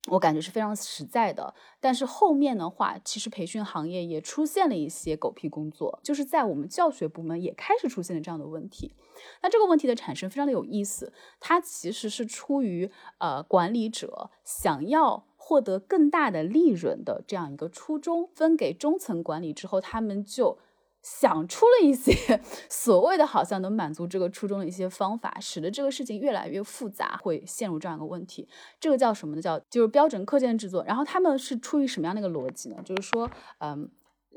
[0.08, 8.94] 我感觉是非常实在的，但是后面的话，其实培训行业也出现了一些狗屁工作，就是在我们教学部门也开始出现了这样的问题。
[9.42, 20.58] 那这个问题的产生非常的有意思，它其实是出于呃管理者想要获得更大的利润的这样一个初衷，分给中层管理之后，他们就。
[21.02, 22.12] 想出了一些
[22.70, 28.48] 所谓的好像能满足这个初衷的一些方法，使得这个事情越来越复杂，会陷入这样一个问题。
[28.78, 29.42] 这个叫什么呢？
[29.42, 30.84] 叫就是标准课件制作。
[30.84, 32.76] 然后他们是出于什么样的一个逻辑呢？
[32.84, 33.90] 就是说，嗯，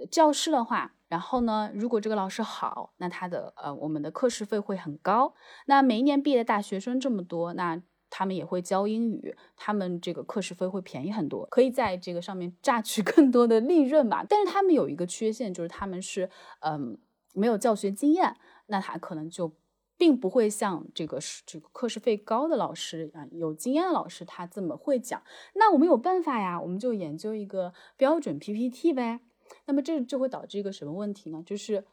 [0.10, 5.36] 教师的话，然后呢，如果这个老师好，那他的呃我们的课时费会很高。
[5.68, 7.82] 那每一年毕业的大学生这么多，那。
[8.18, 14.26] 他们也会教英语，他们这个课时费会便宜很多，可以在这个上面榨取 更多的利润吧。
[14.28, 16.30] 但是他们有一个缺陷，就是他们是
[16.62, 16.98] 嗯
[17.34, 19.52] 没有教学经验，那他可能就
[19.98, 25.22] 并不会像这个是这个课时费高的老师啊，有经验的老师他这么会讲。
[25.56, 29.20] 那我们有办法呀，我们就研究一个标准 PPT 呗。
[29.66, 31.44] 那么这就会导致一个什么问题呢？
[31.46, 31.84] 就是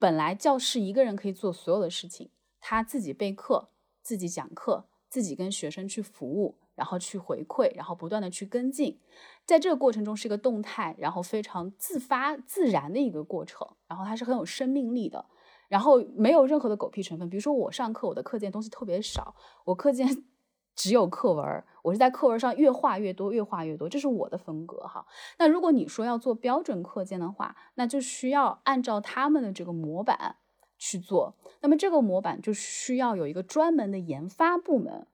[0.00, 2.28] 本来教师一个人可以做所有的事情，
[2.58, 3.70] 他自己备课，
[4.02, 4.89] 自己讲课。
[5.10, 8.98] 自己跟学生去服务，然后去回馈，然后不断的去跟进，
[9.44, 15.26] 在这个过程中是一个动态，然后非常自发自然的一个过程，然后它是很有生命力的，
[15.68, 17.28] 然后没有任何的狗屁成分。
[17.28, 20.24] 比如说我上课，我的课件东西特别少，我课件
[20.76, 25.04] 只有课文，我是在课文上越画越多，越画越多，这是我的风格哈。
[25.38, 30.36] 那如果你说要做标准课件的话，那就需要按照他们的这个模板。
[30.80, 35.06] 去做，那么这个模板就需要有一个专门的研发部门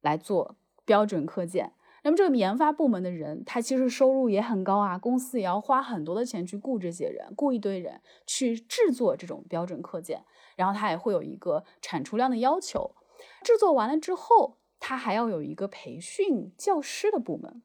[0.00, 1.72] 来做标准课件。
[2.04, 12.94] 那么这个研发部门的人，他其实收入也很高啊，公司也要花很多的钱去雇这些人，雇一堆人去制作这种标准课件，然后他也会有一个产出量的要求。
[13.42, 17.60] 制作完了之后，他还要有一个培训教师的部门。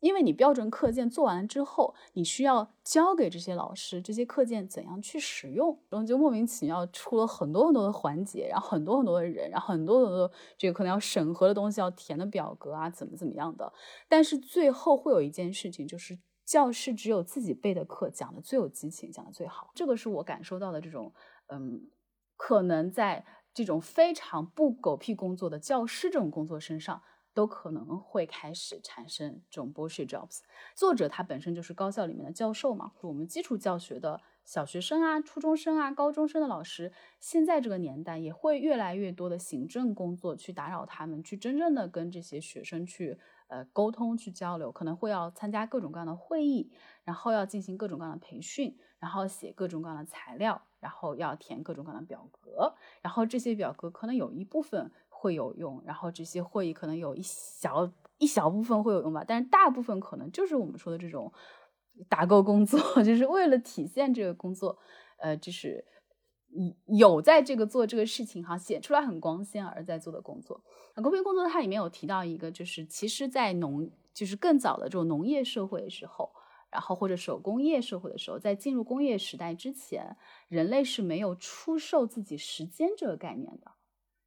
[0.00, 13.72] 因为你标准课件做完了之后，你需要教给这些老师这些课件怎样去使用，然后就莫名其妙出了很多很多的环节，然后很多很多的人，然后很多很多这个可能要审核的东西要填的表格啊，怎么怎么样的。
[14.08, 19.72] 但是最后会有一件事情，就是教师只有自己备的课讲的最有激情，讲的最好。
[19.74, 21.12] 这个是我感受到的这种，
[21.46, 21.88] 嗯，
[22.36, 27.02] 可能在这种非常不狗屁工作的教师这种工作身上。
[27.36, 30.40] 都可能会开始产生这种 bullshit jobs。
[30.74, 43.18] 作者他本身就是高校里面的教授嘛，我们基础教学的小学生啊、初中生啊、高中生的老师，现在这个年代也会越来越多的行政工作去打扰他们，去真正的跟这些学生去
[43.48, 46.72] 呃沟通、去交流，可能会要参加各种各样的会议，
[47.04, 54.90] 然后要进行各种各样的培训，然后写各种各样的材料，然后要填各种各样的表格，然后这些表格可能有一部分。
[55.18, 61.32] 会有用，然后这些会议可能有一小一小部分会有用吧，但是大部分可能就是我们说的这种
[62.08, 64.78] 打勾工作， 就是为了体现这个工作，
[65.18, 65.84] 呃，就是
[66.86, 70.62] 有在这个做这个事情哈，显出来很光鲜而在做的工作。
[71.02, 76.30] 公平工作它里面有提到一个，就是其实在农，就是更早的这种农业社会的时候，
[76.70, 80.16] 然后或者手工业社会的时候，在进入工业时代之前，
[80.48, 83.72] 人类是没有出售自己时间这个概念的。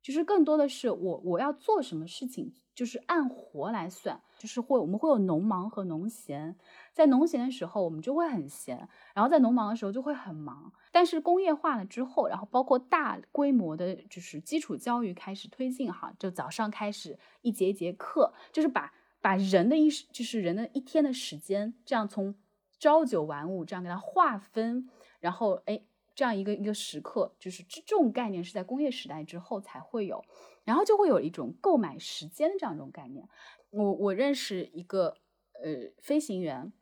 [0.10, 6.58] 就是更多的是我我要做什么事情，就是按活来算，就是会我们会有农忙和农闲，
[6.92, 10.74] 在农闲的时候我们就会很闲，然后在农忙的时候就会很忙。
[10.92, 18.92] 但是工业化了之后，然后包括大规模的就是基础教育开始推进哈，就早上开始一节一节课，就是把
[19.22, 22.34] 把人的一就是人的一天的时间这样从
[22.80, 25.84] 朝九晚五这样给它划分，然后哎。
[26.20, 30.22] 这样一个一个时刻，就是这种概念是在工业时代之后才会有，
[30.66, 33.26] 然后就会有一种购买时间的这样一种概念。
[33.70, 35.16] 我我认识一个
[35.64, 36.74] 呃飞行员，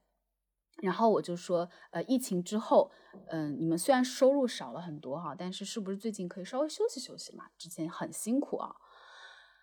[0.82, 2.92] 然后我就说，呃，疫情之后，
[3.28, 7.46] 嗯，你们虽然收入少了很多哈，但是是不是最近可以稍微休息休息嘛？
[7.60, 8.76] 之前很辛苦啊。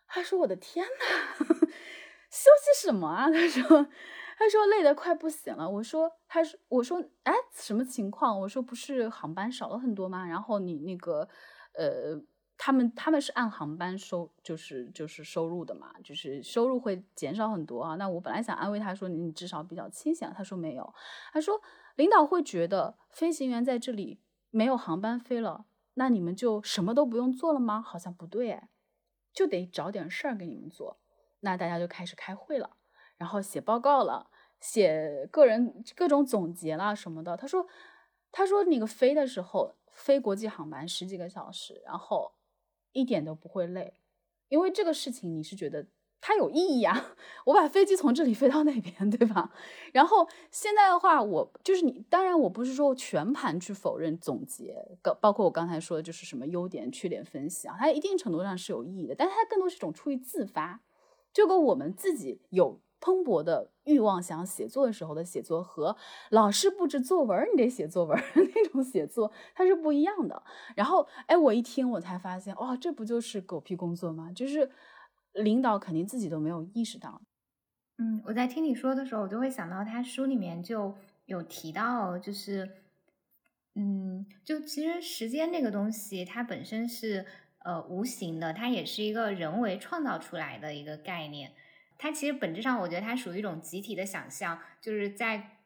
[0.06, 1.44] 他说：“我的天呐，
[2.30, 3.88] 休息什么啊？”他说。
[4.37, 5.68] 他说累得快不行了。
[5.68, 8.40] 我说，他说，我说，哎，什么情况？
[8.40, 10.27] 我说不是航班少了很多吗？
[10.27, 11.29] 然后你那个，
[11.75, 12.20] 呃，
[12.57, 17.94] 他们他们是按航班收，就是就是收入的嘛，就是收入会减少很多啊。
[17.97, 20.33] 那我本来想安慰他说，你至少比较清闲。
[20.35, 20.94] 他说没有，
[21.33, 21.61] 他说
[21.97, 24.20] 领导会觉得飞行员在这里
[24.51, 27.81] 没有航班飞了，那你们就什么都不用做了吗？
[27.81, 28.68] 好像不对哎，
[29.33, 31.01] 就得找点事儿给你们做。
[31.40, 32.77] 那大家就开始开会了。
[33.16, 37.37] 然后写报告了，写个人各种总结啦什么的。
[37.37, 37.66] 他说，
[38.33, 42.33] 他说那个飞的时候飞国际航班十几个小时，然后
[42.92, 43.94] 一点都不会累，
[44.48, 45.87] 因为这个事情你是觉得
[46.20, 47.14] 它有意义啊。
[47.46, 49.53] 我把飞机从这里飞到那边，对吧？
[49.92, 60.81] 然后现在的话，我就是你，当然我不是说全盘去否认总结，包括我刚才说的就是什么优点缺点分析啊，它一定程度上是有意义的，但它更多是一种出于自发，
[61.33, 62.81] 就跟我们自己有。
[63.04, 65.94] 蓬勃的欲望想写作的时候的写作和
[66.30, 70.42] 老师布置作文你得写作文 那种写作它是不一样的。
[70.74, 74.32] 然后哎，我一听我才发现，哇，这不就是狗屁工作吗？
[74.34, 74.70] 就是
[75.34, 77.20] 领导肯定自己都没有意识到。
[77.98, 80.94] 嗯，我在听你说的时候，我就会想到他书里面就
[81.26, 82.70] 有提到，就是
[83.74, 87.26] 嗯，就其实时间这个东西它本身是
[87.66, 91.52] 呃无形的，它也是一个人为创造出来的一个概念。
[92.04, 95.56] 它其实本质上，我觉得它属于一种集体的想象，就是在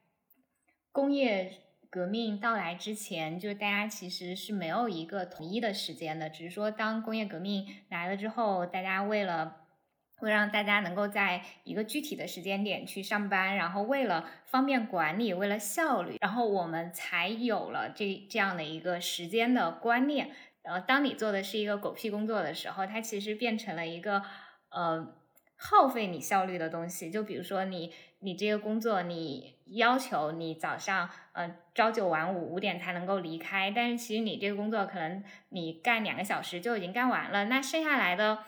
[0.92, 9.66] 工业革命到来之前，就是大家其实是没有一个统一的时间的，只是说当工业革命来了之后，大家为了
[10.14, 20.30] 会让大家能够在一个具体的时间点去上班，然后为了方便管理，为了效率，然后我们才有了这这样的一个时间的观念。
[20.62, 24.22] 然后当你做的是一个狗屁工作的时候，它其实变成了一个
[24.70, 25.16] 呃。
[25.60, 38.38] 耗费你效率的东西，就比如说你你这个工作，你要求你早上呃朝九晚五五点才能够离开，但是其实你这个工作可能你干两个小时就已经干完了，那剩下来的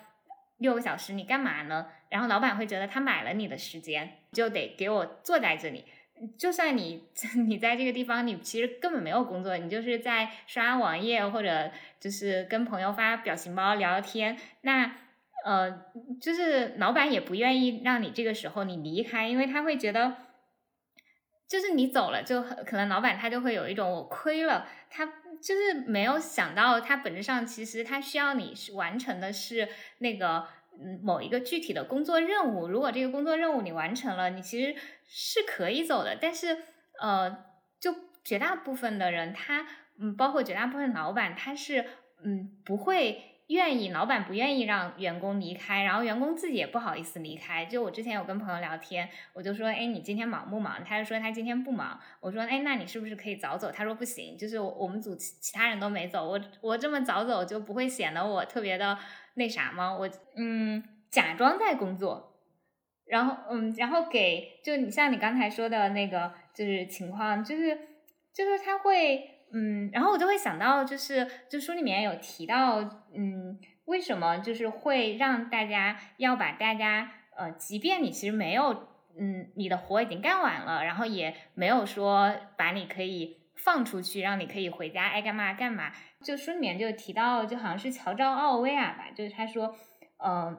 [0.59, 1.89] 六个小时你干嘛呢？
[2.11, 5.85] 然后老板会觉得他买了你的时间，就得给我坐在这里，
[6.39, 7.09] 就算你
[7.49, 14.95] 你在这个地方你其实根本没有工作，你就是在刷网页或者就是跟朋友发表情包聊聊天，那。
[15.45, 15.87] 呃，
[16.21, 20.15] 就是老板也不愿意让你这个时候你离开，因为他会觉得，
[21.49, 25.07] 就是你走了，就可能老板他就会有一种我亏了，他
[25.43, 29.69] 就是没有想到，他本质上其实他需要你完成的是
[29.99, 30.47] 那个
[30.79, 34.75] 嗯某一个具体的工作任务，如果这个工作任务你完成了，你其实
[35.05, 36.19] 是可以走的。
[36.21, 36.59] 但是
[37.01, 37.45] 呃，
[37.81, 39.67] 就绝大部分的人，他
[39.99, 41.87] 嗯，包括绝大部分老板，他是
[42.23, 43.30] 嗯不会。
[43.51, 47.65] 愿意，老板不愿意让员工离开，然后员工自己也不好意思离开。
[47.67, 50.83] 就我之前有跟朋友聊天，我就说，哎，你今天忙不忙？
[50.85, 52.01] 他就说他今天不忙。
[52.21, 53.73] 我说，哎，那你是不是可以早走？
[53.73, 58.97] 他说不行，就是我们组其其他人都没走，我我这么早走就不会显得我特别的
[59.35, 59.93] 那啥吗？
[59.93, 62.41] 我嗯，假装在工作，
[63.05, 67.77] 然后嗯，然后给就你像你刚才说的那个就是情况，就是
[68.33, 69.40] 就是他会。
[69.53, 72.79] 嗯，然后我就会想到，就是就书里面有提到，
[73.13, 78.87] 嗯，为什么就是会让大家要把大家，呃，即便你其实没有，
[79.19, 85.91] 嗯，你的活已经干完了，然后也没有说把你可以放出去，让你可以回家爱干嘛干嘛。
[86.23, 89.75] 就书里面就提到，就好像是乔治奥威尔吧，就是他说，
[90.25, 90.57] 嗯，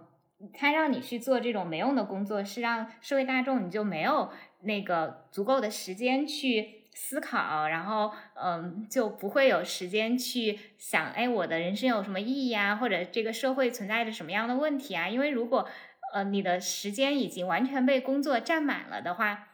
[0.53, 4.31] 他让你去做这种没用的工作，是让社会大众你就没有
[4.63, 6.80] 那个足够的时间去。
[6.93, 12.75] 思考，然后嗯，就不会有时间去想，哎，我的人生有什么意义啊？
[12.75, 15.09] 或者这个社会存在着什么样的问题啊？
[15.09, 15.67] 因为如果
[16.13, 19.49] 呃你的时间已经完全被工作占满了的话，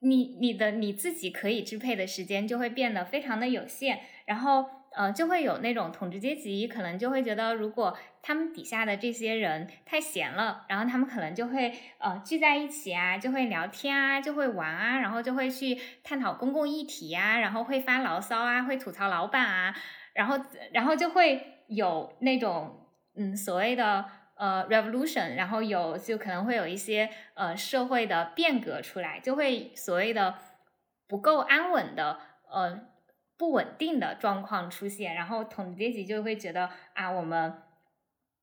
[0.00, 4.81] 你你的你自己可以支配的时间就会变得非常的有限，然后。
[4.94, 19.74] 呃，就会有那种统治阶级，可能就会觉得，如果他们底下的这些人太闲了，然后他们可能就会呃聚在一起啊，就会聊天啊，就会玩啊，然后就会去探讨公共议题呀，然后会发牢骚啊，会吐槽老板啊，
[20.12, 20.38] 然后
[20.72, 22.86] 然后就会有那种
[23.16, 24.04] 嗯所谓的
[24.36, 30.34] 呃 revolution，然后有就可能会有一些呃社会的变革出来，就会所谓的
[31.08, 32.18] 不够安稳的
[32.52, 32.91] 呃。
[33.42, 37.54] 不稳定的状况出现，然后统治阶级就会觉得啊，我们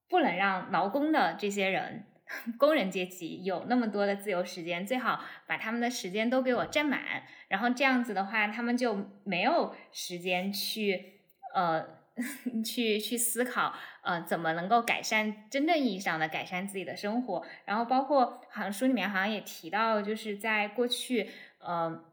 [0.10, 2.04] 不能让劳工的这些人，
[2.60, 11.22] 工人阶级有那么多的自由时间，最好把他们的时间都给我占满，然后这样子的话，他们就没有时间去
[11.56, 11.88] 呃
[12.66, 13.74] 去去思考
[14.04, 21.30] 呃怎么能够改善真正意义上的改善自己的生活，然后包括好像书里面好像也提到，就是在过去
[21.60, 22.04] 呃。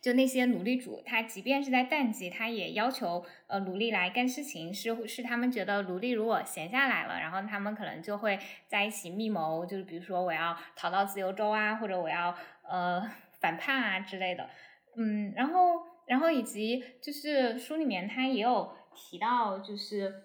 [0.00, 12.34] 就那些奴隶主，他即便是在淡季，他也要求呃奴隶来干事情，是是他们觉得奴隶如果闲下来了，然后他们可能就会在一起密谋，就是比如说我要逃到自由州啊，或者我要
[12.68, 13.02] 呃
[13.40, 14.48] 反叛啊之类的，
[14.96, 20.22] 嗯，然后然后以及就是书里面他也有提到，就是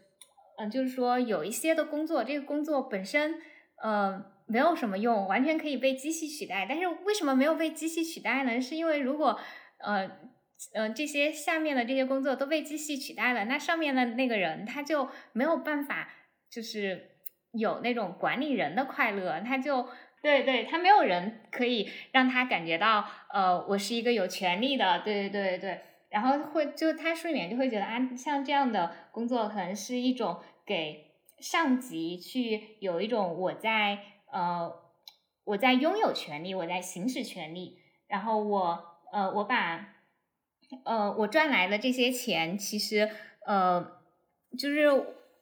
[0.57, 3.41] 嗯，就是说有一些的工作，这个工作本身
[3.81, 8.59] 呃没有什么用，完全可以被机器取代，但是为什么没有被机器取代呢？
[8.61, 9.39] 是因为如果
[9.77, 10.09] 呃，
[10.73, 16.09] 呃，这些下面的这些工作都被机器取代了，那上面的那个人他就没有办法，
[16.49, 17.17] 就是
[17.51, 19.87] 有那种管理人的快乐，他就
[20.21, 33.99] 对对，他没有人可以让他感觉到，呃，我是一个有权利的，对对对对，然后会就他书里面就会觉得啊，像这样的工作可能是一种给上级去有一种我在
[34.33, 34.73] 呃
[35.45, 37.77] 我在拥有权利，我在行使权利，
[38.07, 38.89] 然后我。
[39.13, 39.93] 呃，我把，
[40.85, 43.07] 呃，我赚来的这些钱，其实，
[43.45, 44.01] 呃，
[44.57, 44.87] 就是，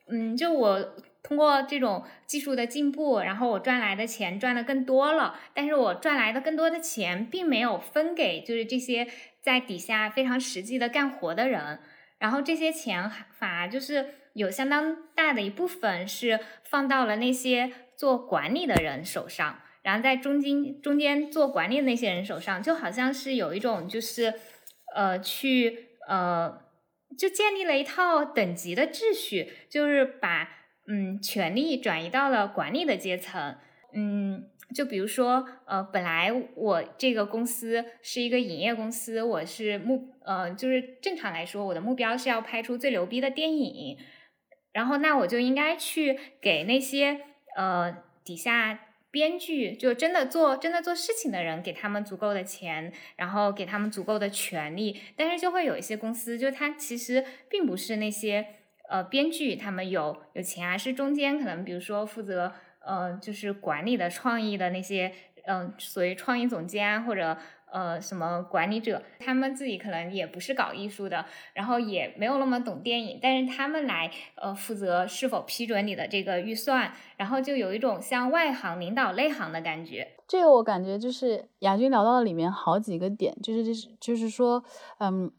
[0.09, 9.07] 嗯，就我通过这种技术的进步，然后我赚来的钱赚的更多了，但是我赚来的更多的钱，并没有分给就是这些
[9.41, 11.79] 在底下非常实际的干活的人，
[12.17, 17.71] 然后这些钱反而就是有相当大的一部分是放到了那些
[18.01, 19.59] 做管理的人手上。
[19.83, 24.33] 然后在中间中间做管理的那些人手上，就好像是有一种就是，
[24.95, 26.61] 呃，去呃，
[27.15, 30.49] 就建立了一套等级的秩序，就是把
[30.87, 33.55] 嗯权力转移到了管理的阶层。
[33.93, 43.97] 嗯，就比如说呃，本来我这个公司是一个影业公司，我是目呃，就是正常来说，我的目标是要拍出最牛逼的电影，
[44.71, 47.19] 然后那我就应该去给那些
[47.55, 48.79] 呃底下。
[49.13, 58.47] 编剧就真的做真的做事情的人，给他们足够的钱，然后给他们足够的权利，但是就会有一些公司，就他其实并不是那些
[58.89, 65.11] 呃编剧他们有有钱啊，是中间可能比如说负责呃就是管理的创意的那些
[65.45, 67.37] 嗯，所谓创意总监或者。
[67.71, 80.15] 呃，什么管理者，他们自己可能也不是搞艺术的，然后也没有那么懂电影，但是他们来呃负责是否批准你的这个预算，然后就有一种像外行领导内行的感觉。
[80.27, 84.63] 这个我感觉就是亚军聊到了里面好几个点，就是就是就是说，
[84.99, 85.31] 嗯，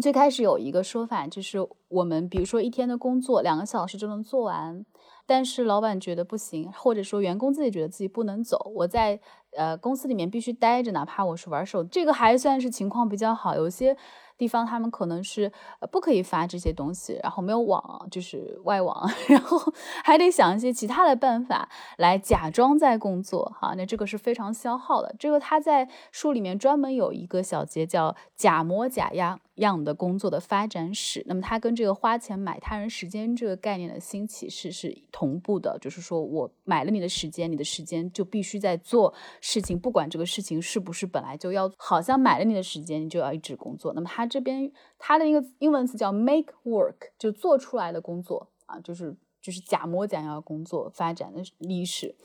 [0.00, 1.58] 最开始有一个说法，就是
[1.88, 4.84] 我们比如说一天的工作两个小时就能做完，
[5.26, 9.20] 但是老板觉得不行，或者说员工自己觉得自己不能走，我在
[9.56, 13.54] 呃公司里面必须待着，哪怕我是玩手，这个还算是情况比较好。
[13.54, 13.96] 有些
[14.42, 15.52] 地方他们可能是
[15.92, 19.56] 不可以发这些东西，然后没有网，就是外网， 然后
[20.02, 21.68] 还得想一些其他的办法
[21.98, 25.14] 来假装在工作，哈，那这个是非常消耗的。
[25.16, 29.38] 这个他在书里面专门有一个小节叫“假模假样”。
[29.56, 39.12] 样的工作的发展史，那么它跟这个花钱买他人时间这个概念的兴起是是同步的，就是说我买了你的时间，你的时间就必须在做
[39.42, 43.92] 事情，不管这个事情是不是本来就要，好像买了你的时间，你就要一直工作。
[43.92, 52.16] 那么他这边它的一个英文词叫 make work，就做出来的工作啊，就是就是假模假样工作发展的历史，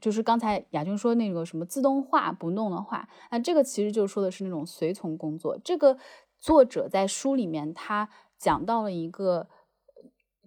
[0.00, 5.98] 就是刚才亚军说那个什么自动化不弄的话，那这个其实就说的是那种随从工作，这个。
[6.42, 8.08] 作者在书里面，他
[8.38, 9.50] 讲到了一个，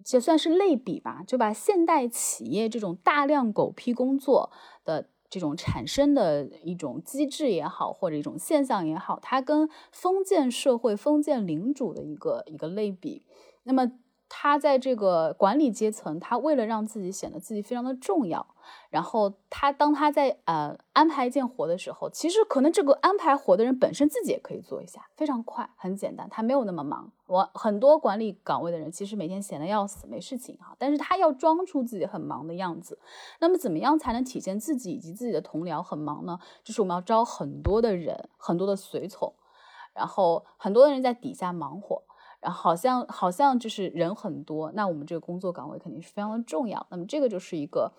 [0.04, 4.50] 就算是类比吧，就把现代企业这种大量狗屁工作
[4.84, 13.26] 的这种产生的一种机制也好，或者一种现象也好，它跟封建社会、封建领主的一个一个类比，
[13.64, 13.90] 那么。
[14.36, 18.44] 他在这个管理阶层，他为了让自己显得自己非常的重要，
[18.90, 27.12] 然后他当他在呃安排一件活的时候，其实可能这个安排活的人本身自己也可以做一下，非常快，很简单，他没有那么忙。
[27.26, 32.98] 我很多管理岗位的人其实每天闲得要死，没事情哈，但是他要装出自己很忙的样子。
[33.38, 36.40] 那么怎么样才能体现自己以及自己的同僚很忙呢？
[36.64, 39.32] 就是我们要招很多的人，很多的随从，
[39.94, 42.02] 然后很多的人在底下忙活。
[42.44, 46.86] 然后好像好像就是人很多，那我们这个工作岗位肯定是非常的重要。
[46.90, 47.90] 那么这个就是一个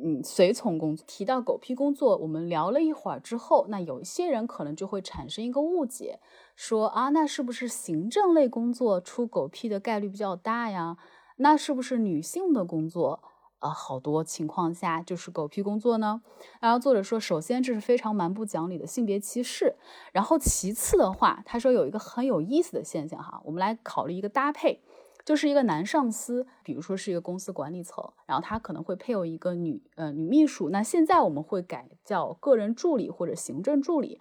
[0.00, 1.04] 嗯随从工作。
[1.08, 6.20] 提到狗屁工作，我们聊了一会儿之后，那有一些人可能就会产生一个误解，
[6.54, 10.96] 说啊，那是不是行政类工作出狗屁的概率比较大呀？
[11.38, 13.22] 那是不是女性的工作？
[13.60, 16.22] 呃，好多情况下就是狗屁工作呢。
[16.60, 19.76] 然后作者说，首先这是非常蛮不讲理的性别歧视。
[20.12, 24.82] 然后其次的话，他说有一个很有意思的现象哈，我们来考虑一个搭配，
[25.24, 30.70] 就是一个男上司，比如说是一个公司管理层，然后他可能会配有一个女呃女秘书。
[30.70, 34.20] 那现在我们会改叫个人助理或者行政助理。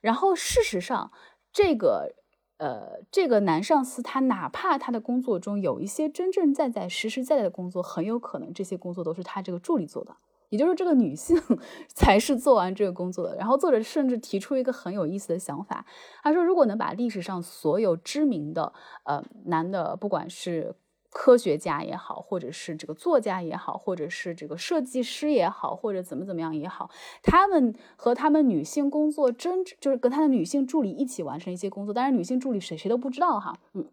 [0.00, 1.10] 然后事实上
[1.52, 2.14] 这个。
[2.58, 10.14] 呃，这个男上司他哪怕他的工作中有一些真正在在实实在在的工作，很有可能这些工作都是他这个助理做的，
[10.50, 11.36] 也就是这个女性
[11.92, 13.34] 才是做完这个工作的。
[13.36, 15.84] 然后作者甚至提出一个很有意思的想法，
[16.22, 18.72] 他说如果能把历史上所有知名的
[19.04, 20.76] 呃男的，不管是
[21.14, 26.90] 科学家也好，或者是这个作家也好，或者是这个设计师也好，或者怎么怎么样也好，
[27.22, 33.88] 他们和他们女性工作真就是跟他的女性助理一起完成一些工作，当然女性助理谁谁都不知道哈，嗯，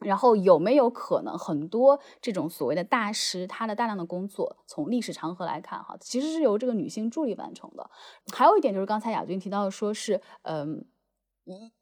[0.00, 7.90] 然后有没有可能很多这种所谓的大师，他的大量的工作从历史长河来看哈，其实是由这个女性助理完成的。
[8.30, 10.84] 还有一点就是刚才亚军提到的，说是嗯
[11.44, 11.72] 一。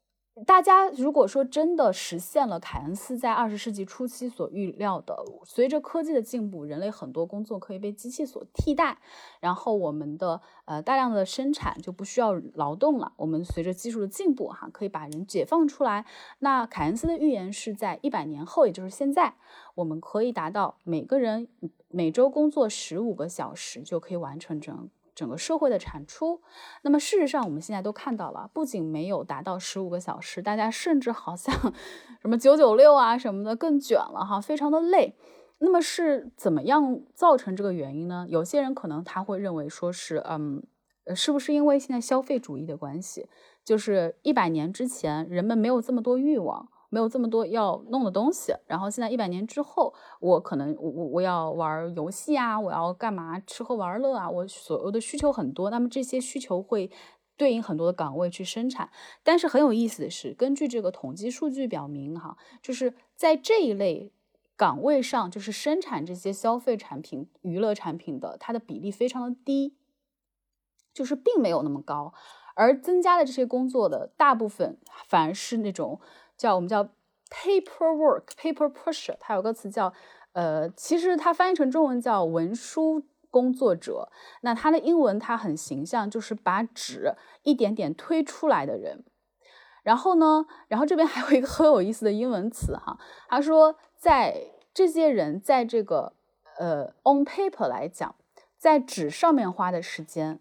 [0.45, 8.99] 大家如果说真的实现了凯恩斯在二十世纪初期所预料的，随着科技的进步，人类很多工作可以被机器所替代，
[9.39, 13.13] 然后我们的呃大量的生产就不需要劳动了。
[13.17, 16.05] 我们随着技术的进步，哈，可以把人解放出来。
[16.39, 19.33] 那凯恩斯的预言是在一百年后，也就是现在，
[19.73, 21.47] 我们可以达到每个人
[21.87, 24.89] 每周工作十五个小时就可以完成整。
[25.17, 26.43] 整个社会的产出，
[26.83, 31.51] 那么事实上我们现在都看到了，不仅没有达到十五个小时，大家甚至好像
[32.21, 35.15] 什么九九六啊什么的更卷了哈，非常的累。
[35.57, 38.27] 那么是怎么样造成这个原因呢？
[38.29, 40.61] 有些人可能他会认为说是，嗯，
[41.15, 43.27] 是不是因为现在消费主义的关系？
[43.65, 46.69] 就是一百年之前人们没有这么多欲望。
[46.89, 56.89] 没有这么多要弄的东西，然后现在一百年之后，我可能我我要玩游戏啊，我要干嘛吃喝玩乐啊，我所有的需求很多，那么这些需求会
[57.35, 58.89] 对应很多的岗位去生产。
[59.21, 64.13] 但是很有意思的是，根据这个统计数据表明，哈，就是在这一类
[64.55, 69.75] 岗位上，就是生产这些消费产品、娱乐产品的，它的比例非常的低，
[70.93, 72.13] 就是并没有那么高，
[72.55, 75.99] 而增加的这些工作的大部分反而是那种。
[76.37, 76.83] 叫我们叫
[77.29, 79.91] paperwork paper pusher，它有个词叫
[80.33, 84.09] 呃，其实它翻译成中文叫文书工作者。
[84.41, 89.03] 那它的英文它很形象，就是把纸一点点推出来的人。
[89.83, 96.13] 然后呢，然后这边还有一个很有意思的英文词哈，他说在这些人在这个
[96.59, 98.15] 呃 on paper 来讲，
[98.57, 100.39] 在纸上面花的时间，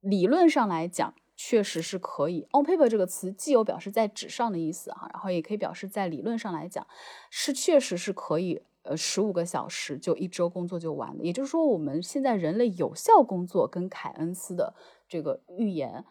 [0.00, 1.14] 理论上来讲。
[1.44, 2.46] 确实是可以。
[2.52, 6.86] On paper 这个词既有表示在纸上的意思哈，然后也可以表示在理论上来讲
[7.30, 11.24] 是确实是可以呃十五个小时就一周工作就完了。
[11.24, 14.72] 也就是说，我们现在人类有效工作跟凯恩斯的
[15.08, 16.04] 这个预言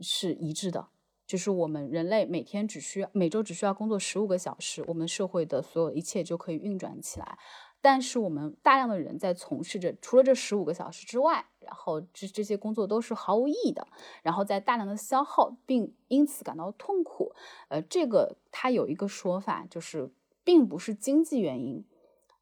[0.00, 0.88] 是一致的，
[1.26, 7.36] 就是我们人类每天只需要每周只需要工作十五个小时，我们社会的所有一切就可以运转起来。
[7.80, 13.86] 但是我们大量的人在从事着除了这十五个小时之外，然后这这些工作都是毫无意义的，
[14.22, 17.32] 然后在大量的消耗，并因此感到痛苦。
[17.68, 20.10] 呃，这个他有一个说法，就是
[20.42, 21.84] 并不是经济原因。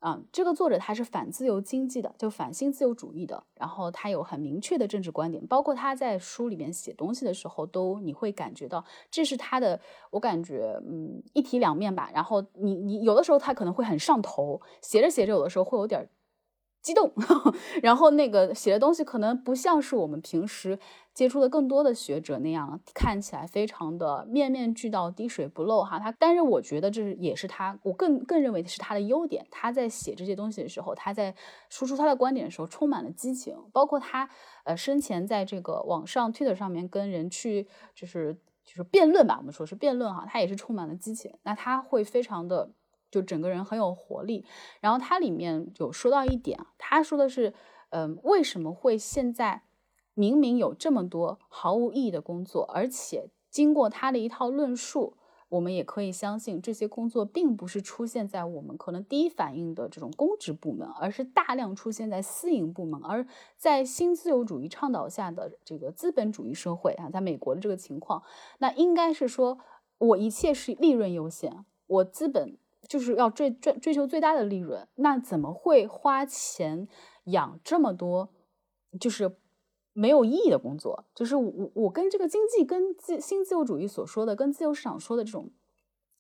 [0.07, 3.43] 啊，这个作者他是反自由经济的，就反新自由主义的。
[3.57, 9.81] 然后他有很明确的政治观点，包括他在书里面写东西的时候，都你会感觉到这是他的。
[10.13, 12.09] 我感觉，嗯，一体两面吧。
[12.15, 16.09] 然后你你有的时候他可能会很上头，写着写着有的时候会有点。
[16.87, 17.13] 激动，
[17.83, 20.79] 然后那个写的东西可能不像是我们平时
[21.13, 25.99] 接触的更多的学者那样，看起来非常的面面俱到、滴水不漏哈。
[25.99, 29.45] 他，但是我觉得这也是他，我更更认为是他的优点。
[29.51, 31.35] 他在写这些东西的时候，他在
[31.71, 33.57] 输出他的观点的时候，充满了激情。
[33.73, 34.31] 包括他
[34.63, 37.67] 呃生前在这个网上 Twitter 上面跟人去
[37.97, 38.33] 就是
[38.65, 41.35] 就是辩论吧，我们说是辩论哈，他也是充满了激情。
[41.43, 42.71] 那他会非常的。
[43.17, 44.45] 就整个人很有活力，
[44.81, 47.55] 然后它里面有说到一点，他说的是，
[47.89, 49.63] 嗯，为什么会现在
[50.13, 55.17] 明明有这么多毫无意义的工作，而且经过他的一套论述，
[55.49, 68.23] 我们也可以相信这些工作并不是出现在我们可能第一反应的这种公职部门，而是大量出现在私营部门，而在新自由主义倡导下的这个资本主义社会啊，在美国的这个情况，
[68.59, 69.59] 那应该是说
[69.97, 72.59] 我一切是利润优先，我资本。
[72.89, 76.87] 就是要追追追求最大的利润，那怎么会花钱
[77.25, 78.31] 养这么多
[79.01, 79.37] 就是
[79.93, 81.05] 没有意义的工作？
[81.15, 85.51] 就是我我跟这个经济跟自新自由主义所说的跟自由市场说的这种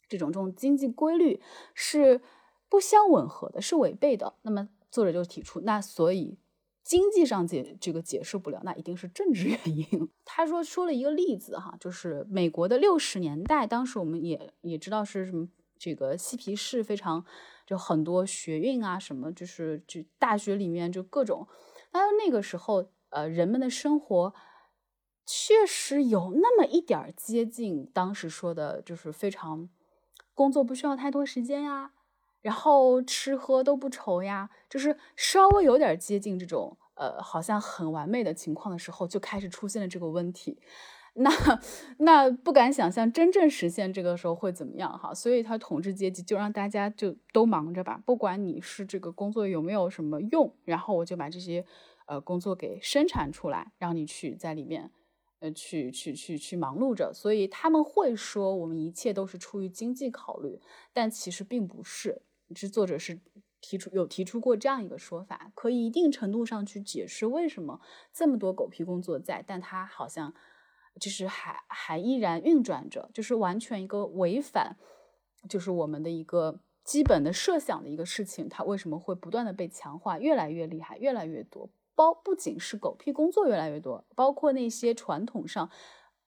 [0.08, 1.40] 这种这种经济规律
[1.74, 2.20] 是
[2.68, 4.34] 不相吻合的，是违背的。
[4.42, 6.38] 那么作者就提出，那所以
[6.82, 9.86] 经济上解这个解释不了，那一定是政治原因。
[10.24, 15.48] 他说说了一个例子哈，就是美国的六十年代，当时我们也也知道是什么。
[15.78, 17.24] 这个嬉皮士非常，
[17.66, 21.46] 就很多学运啊，什么就是就大学里面就各种，
[21.90, 24.34] 但是那个时候，呃，人们的生活
[25.24, 29.68] 确实有那么一点接近当时说的，就是非常
[30.34, 31.92] 工作不需要太多时间呀，
[32.42, 40.60] 然后吃喝都不愁呀，就是稍微有点接近这种，呃，好像很完美的情况的时候，就开始出现了这个问题。
[41.18, 41.30] 那
[41.98, 51.64] 那不敢想象真正实现这个时候会怎么样哈，所以他统治阶级就让大家就都忙着吧，不管你是这个工作有没有什么用，然后我就把这些
[52.06, 54.90] 呃工作给生产出来，让你去在里面
[55.40, 57.10] 呃去去去去忙碌着。
[57.14, 60.60] 所以他们会说我们一切都是出于经济考虑，
[60.92, 62.20] 但其实并不是。
[62.54, 63.18] 这作者是
[63.62, 67.80] 提出有提出过这样一个说法，可以一定程度上去解释为什么
[68.12, 70.34] 这么多狗屁工作在，但他好像。
[71.00, 74.76] 就是还还依然运转着，就是完全一个违反，
[75.48, 81.68] 就是我们的一个基本的设想的一个事情，它为什么会不断的被强化，越来越厉害，越来越多？
[81.94, 85.70] 包不仅是狗屁工作越来越多，包括那些传统上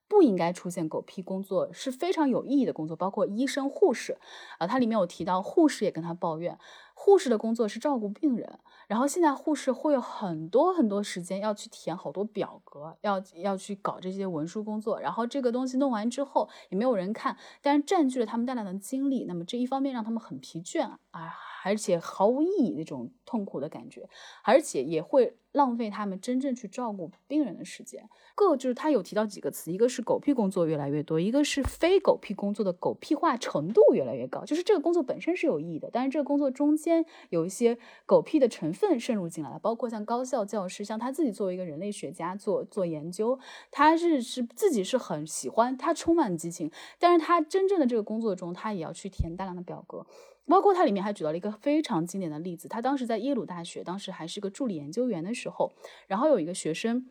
[0.10, 4.18] 不应该出现狗屁工作是非常有意义的工作，包括医生、护士
[4.58, 6.58] 啊，它里面有提到护士也跟他抱怨，
[6.96, 8.60] 护士的工作是照顾病人。
[8.88, 15.00] 然后现在护士会有很多很多时间要去填好多表格，要要去搞这些文书工作。
[15.00, 19.26] 然后这个东西弄完之后也没有人看，但是占据了他们大量的精力。
[19.26, 20.82] 那么这一方面让他们很疲倦
[21.12, 24.08] 啊，而且毫无意义那种痛苦的感觉，
[24.44, 28.10] 而且也会浪费他们真正去照顾病人的时间。
[28.36, 34.46] 各就是他有提到几个词，一个是狗屁工作越来越多，一个是非狗屁工作的狗屁化程度越来越高。
[34.46, 43.38] 就是这个工作本身是有意义的，但是这个工作中间有一些狗屁的成分渗入进来了，包括像高校教师，像他自己作为一个人类学家做做研究，
[43.72, 50.06] 他是是自己是很喜欢，他充满激情，但是他真正的这个工作中，他也要去填大量的表格。
[50.50, 55.72] 包括他里面还举到了一个非常经典的例子，他当时在耶鲁大学，当时还是个助理研究员的时候，
[56.08, 57.10] 然后有一个学生。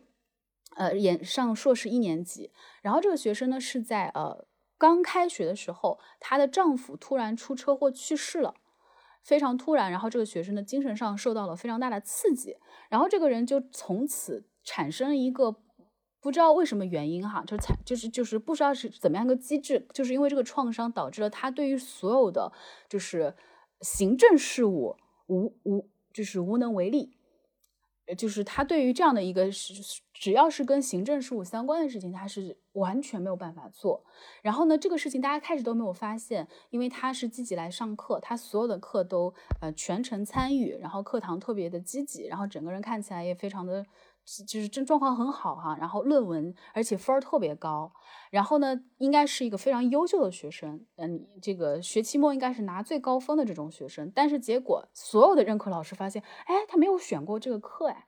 [0.75, 2.51] 呃，研上硕士一年级，
[2.83, 4.45] 然后这个学生呢是在呃
[4.77, 8.53] 刚开学的时候，她的丈夫突然出车祸去世了，
[9.23, 12.55] 非常突然，然后这个学生的精神上受到了非常大的刺激，
[12.87, 15.55] 然后这个人就从此产生了一个
[16.21, 22.51] 不知道为什么原因哈，就才就是就是不知道是怎么样一个机制，就是因为这个创伤导致了他对于所有的
[22.87, 23.35] 就是
[23.81, 24.95] 行政事务
[25.27, 27.15] 无无就是无能为力。
[28.17, 29.47] 就是他对于这样的一个
[30.11, 34.03] 只要是跟行政事务相关的事情，他是完全没有办法做。
[34.41, 43.85] 然后呢，这个事情大家开始都没有发现，因为他是积极来上课，他所有的课都呃全程参与，然后课堂特别的积极，然后整个人看起来也非常的。
[44.45, 47.91] 就是这状况很好哈，然后论文而且分儿特别高，
[48.29, 58.07] 然后呢，应该是一个非常优秀的学生，嗯，这个学期末应该是拿最高分的这种学生，但是结果所有的任课老师发现，哎，他没有选过这个课，哎，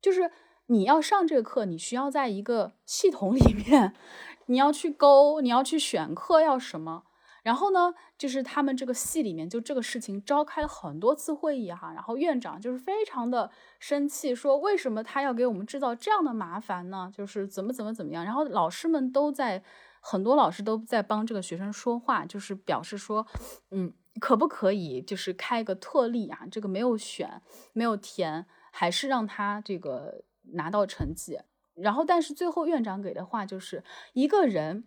[0.00, 0.30] 就是
[0.66, 3.94] 你要上这个课，你需要在一个系统里面，
[4.46, 7.04] 你要去勾，你要去选课要什么。
[7.42, 17.10] 然后呢，就是他们这个系里面就这个事情召开了很多次会议哈，然后院长就是非常的生气，说为什么他要给我们制造这样的麻烦呢？
[17.12, 18.24] 就是怎么怎么怎么样。
[18.24, 19.64] 然后老师们都在，
[20.00, 23.26] 很多老师都在帮这个学生说话，就是表示说，
[23.72, 26.46] 嗯，可不可以就是开个特例啊？
[26.48, 30.22] 这个没有选，没有填，还是让他这个
[30.52, 31.40] 拿到成绩。
[31.74, 33.82] 然后，但是最后院长给的话就是
[34.12, 34.84] 一个人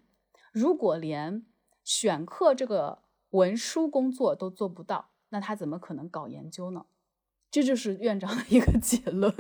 [0.54, 1.46] 如果连。
[1.86, 6.88] 选课这个文书工作都做不到，那他怎么可能搞研究呢？
[7.52, 9.34] 这就是院长的一个结论，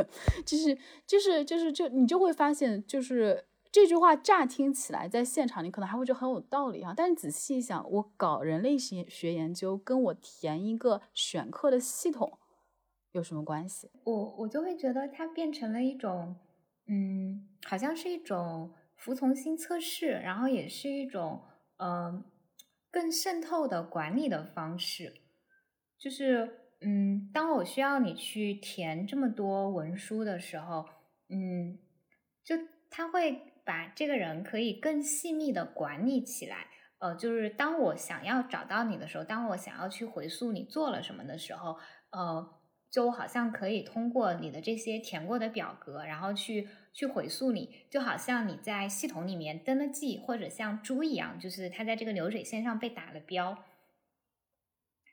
[0.45, 12.37] 就是就是就是就你就会发现，就是这句话乍听起来，在现场你可能还会觉得很有道理啊，但是仔细一想，我搞人类学学研究，跟我填一个选课的系统
[13.11, 13.89] 有什么关系？
[14.05, 16.37] 我我就会觉得它变成了一种，
[16.85, 21.41] 嗯，好像是一种服从性测试，然后也是一种，
[21.77, 22.23] 嗯。
[22.95, 25.15] 更渗透的管理的方式，
[25.99, 30.85] 就是，嗯，当我需要你去填这么多文书的时候，
[31.27, 31.77] 嗯，
[32.41, 32.55] 就
[32.89, 36.67] 他会把这个人可以更细密的管理起来，
[36.99, 41.77] 呃，就是当我想要找到你的时候，当我想要去回溯你做了什么的时候，
[42.11, 42.61] 呃。
[42.91, 53.63] 就我好像可以通过你的这些填过的表格，然后去去回溯你，就好像你在系统里面登了记，或者像猪一样，就是它在这个流水线上被打了标。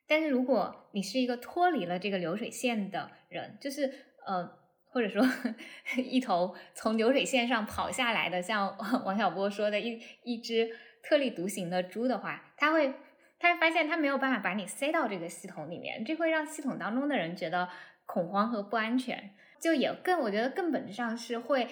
[0.07, 3.93] 但是如果你是一个脱离了这个流水线的人，就是
[4.25, 5.23] 呃，或者说
[5.99, 10.71] 一头从流水线上跑下来的，像王小波说的一一只
[11.03, 12.95] 特立独行的猪的话，他会。
[13.45, 17.69] 他发现他没有办法把你塞到这个系统里面，这会让系统当中的人觉得
[18.07, 21.69] 恐慌和不安全，就也更我觉得更本质上是会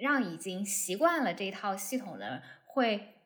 [0.00, 3.20] 让已经习惯了这套系统的人会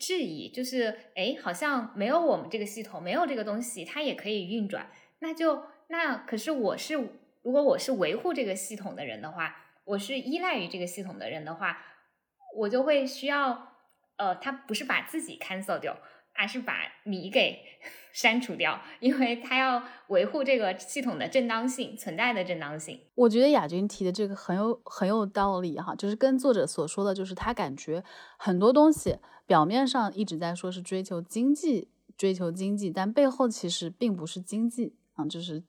[0.00, 4.90] 质疑，就是哎，好像没有我们这个系统，没有这个东西，它也可以运转。
[5.20, 6.94] 那就那可是我是
[7.42, 11.78] 如果我是维护这个系统的人的话，我是依赖于这个系统的人的话，
[12.56, 13.76] 我就会需要
[14.16, 15.96] 呃，他不是把自己 cancel 掉。
[16.34, 16.74] 而是把
[17.04, 17.58] 你给
[18.12, 23.00] 删除掉，因为他要维护这个系统的正当性存在的正当性。
[23.14, 28.04] 我觉得亚军提的这个很有很有道理哈，就是跟作者所说的，就是他感觉
[28.36, 29.16] 很多东西
[29.46, 35.64] 表面上一直在说是追求经济，追求经济，但背后其实并不是经济啊，就是。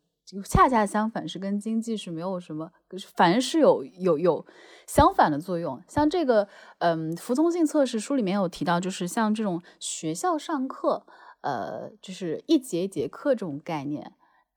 [0.46, 2.72] 恰恰相反，是跟经济是没有什么，
[3.14, 4.46] 反而是有有有
[4.88, 5.82] 相反的作用。
[5.88, 6.48] 像这个，
[6.80, 11.06] 嗯，服从性测试书里面有提到，就是像这种学校上课，
[11.42, 14.14] 呃，就是一节一节课这种概念，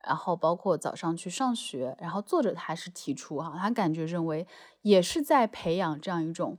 [0.06, 4.46] 然后包括早上去上学，然后作者他还是提出哈，他感觉认为
[4.82, 6.58] 也是在培养这样一种，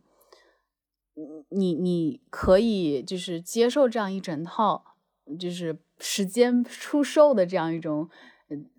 [1.50, 4.84] 你你可以就是接受这样一整套，
[5.40, 8.10] 就是时间出售的这样一种。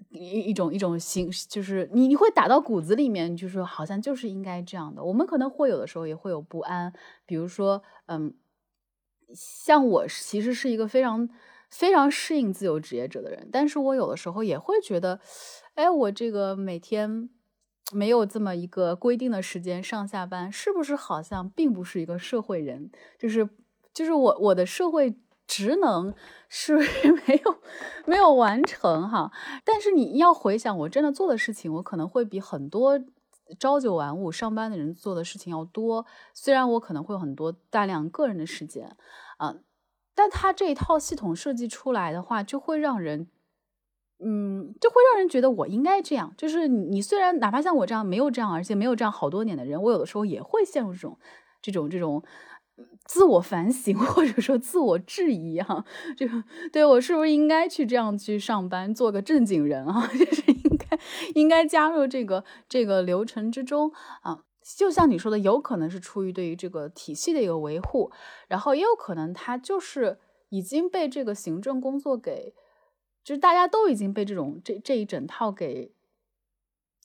[0.08, 5.04] 一一种一种形，就是你你会打到骨子里面，就是好像就是应该这样的。
[5.04, 6.92] 我们可能会有的时候也会有不安，
[7.26, 8.32] 比如说，嗯，
[9.34, 11.28] 像我其实是一个非常
[11.68, 15.20] 非常适应自由职业者的人，但是我有的时候也会觉得，
[15.74, 17.28] 哎，我这个每天
[17.92, 22.90] 没有这么一个规定的时间上下班，是不是好像并不是一个社会人？
[23.18, 23.46] 就是
[23.92, 25.14] 就是我我的社会。
[25.48, 26.14] 职能
[26.48, 26.76] 是
[27.26, 27.56] 没有
[28.04, 29.32] 没有完成哈，
[29.64, 33.00] 但是你要回想我真的做的事情，我可能会比很多
[33.58, 36.04] 朝九晚五上班的人做的事情要多。
[36.34, 38.94] 虽然我可能会有很多大量个人的时间
[39.38, 39.56] 啊，
[40.14, 43.28] 但他这一套系统设计出来的话，就会让人，
[44.22, 46.34] 嗯，就会让人觉得我应该这样。
[46.36, 51.18] 就是你虽然哪怕像我这样没有这样，而且没有这样好多年的人，我有的时候也会陷入这种
[51.62, 52.22] 这种这种。
[53.08, 55.84] 自我反省 或者说自我质疑哈，
[56.14, 60.06] 这个对我是不是应该去这样去上班，做个正经人啊？
[60.12, 60.98] 就是应该
[61.34, 63.90] 应该加入这个这个流程之中
[64.22, 64.44] 啊。
[64.76, 68.12] 就像你说的，有可能是出于对于这个体系的一个维护，
[68.48, 70.18] 然后也有可能他就是
[70.50, 72.52] 已经被这个行政工作给，
[73.24, 75.94] 就是大家都已经被这种这这一整套给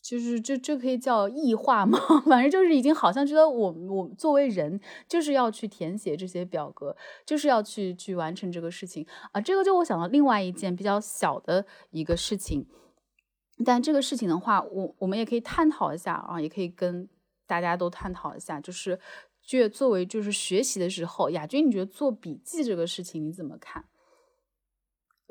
[0.04, 1.98] 就是这这可以叫异化吗？
[2.28, 4.78] 反正就是已经好像觉得我我作为人
[5.08, 6.94] 就是要去填写这些表格，
[7.26, 9.40] 就是要去去完成这个事情啊。
[9.40, 12.68] 这个就我想到另外一件比较小的一个事情，
[13.64, 17.08] 但这个事情的话，我我们也可以探讨一下啊，也可以跟
[17.48, 19.00] 大家都探讨一下，就是
[19.42, 23.86] 就作为就是学习的时候，亚军，你觉得做笔记这个事情你怎么看？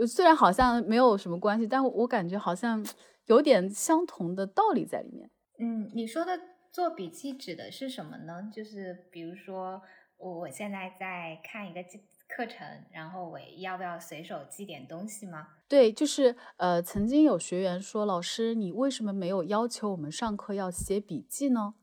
[0.09, 2.83] 虽然好像没有什么关系，但我感觉好像。
[3.27, 5.31] 有点相同的道理在里面。
[5.59, 6.39] 嗯，你说的
[6.71, 8.51] 做笔记指的是什么呢？
[8.53, 9.83] 就是比如说，
[10.17, 11.83] 我我现在在看一个
[12.29, 15.49] 课程，然后我要不要随手记点东西吗？
[15.69, 21.75] 对，就是呃，曾经有学员说，老师，你为什么没有要求我们上课要写笔记呢？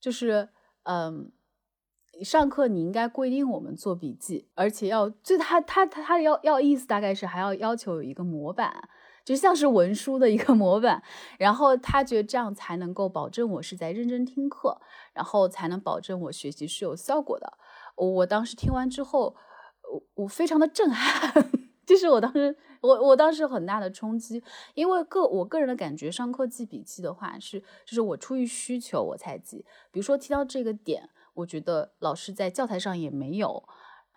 [0.00, 0.48] 就是
[0.84, 1.30] 嗯，
[2.22, 8.88] 上课你应该规定我们做笔记，而且要就他他他他要要意思大概是还要要求有一个模板。
[9.24, 11.02] 就像是文书的一个模板，
[11.38, 14.80] 然后他觉得这样才能够保证我是在认真听课，
[15.12, 17.58] 然后才能保证我学习是有效果的。
[17.94, 19.36] 我我当时听完之后，
[19.92, 21.50] 我我非常的震撼，
[21.86, 24.42] 就是我当时我我当时很大的冲击，
[24.74, 33.62] 因为个我个人的感觉，上课记笔记的话是就是我出于需求我才记，比如说提到这个点，我觉得老师在教材上也没有，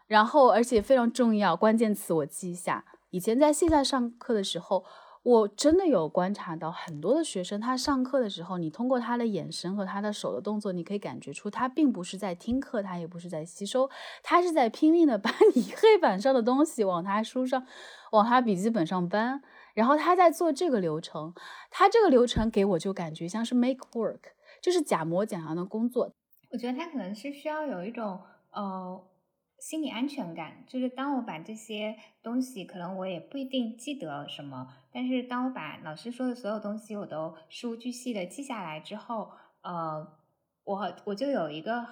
[0.07, 2.85] 然后而且非常重要，关键词我记一下。
[3.15, 4.83] 以前在线下上课的时候，
[5.23, 13.89] 我真的有观察到很多的学生，他上课的时候，你通过他的眼神和他的手的动作，你可以感觉出他并不是在听课，他也不是在吸收，
[14.21, 17.65] 他是在拼命的把你黑板上的东西往他书上、
[18.11, 19.41] 往他笔记本上搬，
[19.73, 21.33] 然后他在做这个流程。
[21.71, 24.19] 他这个流程给我就感觉像是 make work，
[24.61, 26.11] 就是假模假样的工作。
[26.51, 28.19] 我觉得他可能是需要有一种
[28.51, 29.01] 呃。
[29.65, 39.31] 心理安全感，就是当我把这些东西，可能我也不一定记得什么，但是当我把老师说的所有东西我都事无巨细的记下来之后，
[39.63, 40.07] 呃，
[40.65, 41.83] 我我就有一个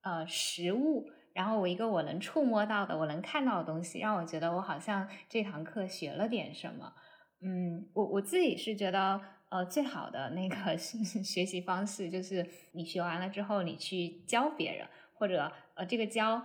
[0.00, 6.94] 呃实物，然后我一个我能触摸到的、我能看到的东西，让我觉得我好像这堂课学了点什么。
[7.42, 10.74] 嗯，我我自己是觉得，呃，最好的那个
[11.22, 16.42] 学习方式就是你学完了之后，你去教别人，或者呃，这个教。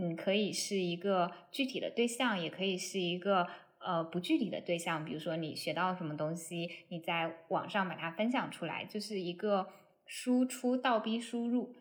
[0.00, 3.48] 嗯，可以是一个具体的对象，也可以是一个
[3.80, 5.04] 呃不具体的对象。
[5.04, 9.66] 比如说你学到什么东西，你在网上把它分享出来，就是一个
[10.06, 11.74] 输出倒逼输入。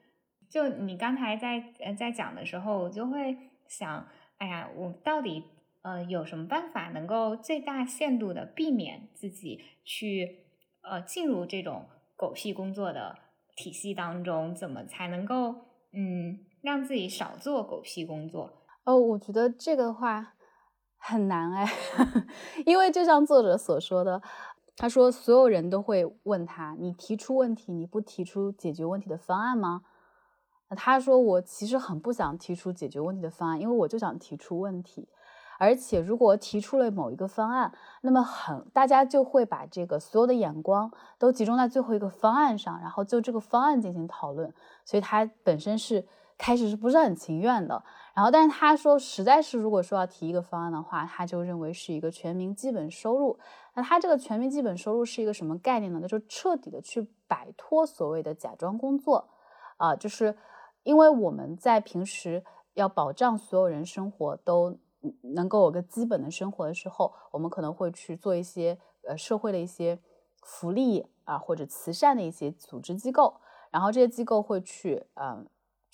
[0.49, 3.37] 就你刚才在呃在讲的时候，我就会
[3.67, 4.07] 想，
[4.37, 5.43] 哎呀，我到底
[5.83, 10.39] 呃有什么办法能够最大限度的避免自己去
[10.81, 13.19] 呃进入这种狗屁工作的
[13.55, 14.55] 体系当中？
[14.55, 15.53] 怎么才能够
[15.91, 16.46] 嗯？
[16.67, 18.51] 让自己少做狗屁工作
[18.83, 20.33] 哦，我觉得这个话
[20.97, 21.65] 很难哎，
[22.67, 24.21] 因为就像作者所说的，
[24.75, 29.83] 他说所有人都会问他，你提出问题，你不提出解决问题的方案吗？
[30.75, 35.07] 他说我其实很不想提出解决问题的方案，因为我就想提出问题，
[35.59, 44.53] 而且如果提出了某一个方案，那么很大家就会把这个所有的眼光都集中在最后一个方案上，然后就这个方案进行讨论，
[44.83, 46.05] 所以他本身是。
[46.37, 47.83] 开始是不是很情愿的？
[48.13, 53.37] 然后，但是他说，实在是如果说要提一个方案的话，他就认为是一个全民基本收入。
[53.73, 55.99] 那他这个全民基本收入是一个什么概念呢？
[56.01, 59.27] 那就彻底的去摆脱所谓的假装工作
[59.77, 60.35] 啊，就是
[60.83, 64.77] 因为我们在平时要保障所有人生活都
[65.21, 68.77] 能够有个基本的生活的时候，我们可能会去做一些
[69.07, 69.99] 呃社会的一些
[70.41, 75.47] 福利啊或者慈善的一些组织机构，然后这些机构会去嗯。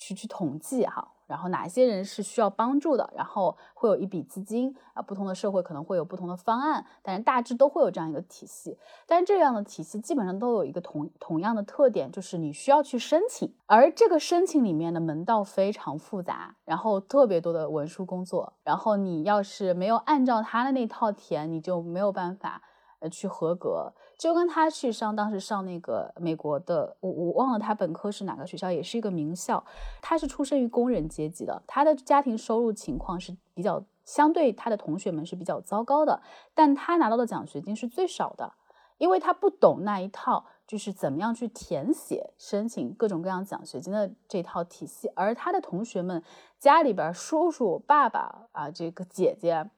[0.04, 8.76] 去去统计哈，然后哪些人是需要帮助的，然后会有一笔资金啊，不同的社会可能会有不同的方案，但是大致都会有这样一个体系。
[9.06, 22.60] 但是这样的体系基本上都有一个同同样的特点，就是你需要去申请，而这个申请里面的门道非常复杂，然后特别多的文书工作，然后你要是没有按照他的那套填，你就没有办法
[23.08, 23.92] 去合格。
[24.16, 29.62] 就跟他去上，当时上那个美国的，我我忘了他本科是哪个学校，也是一个名校。
[30.00, 36.22] 他是出生于工人阶级的，他的家庭收入情况是比较相对他的同学们是比较糟糕的，
[36.54, 38.52] 但他拿到的奖学金是最少的，
[38.98, 45.08] 因为他不懂那一套，就是怎么样去填写申请各种各样奖学金的这套体系。
[45.16, 46.22] 而他的同学们
[46.60, 49.68] 家里边叔叔、爸爸啊，这个姐姐、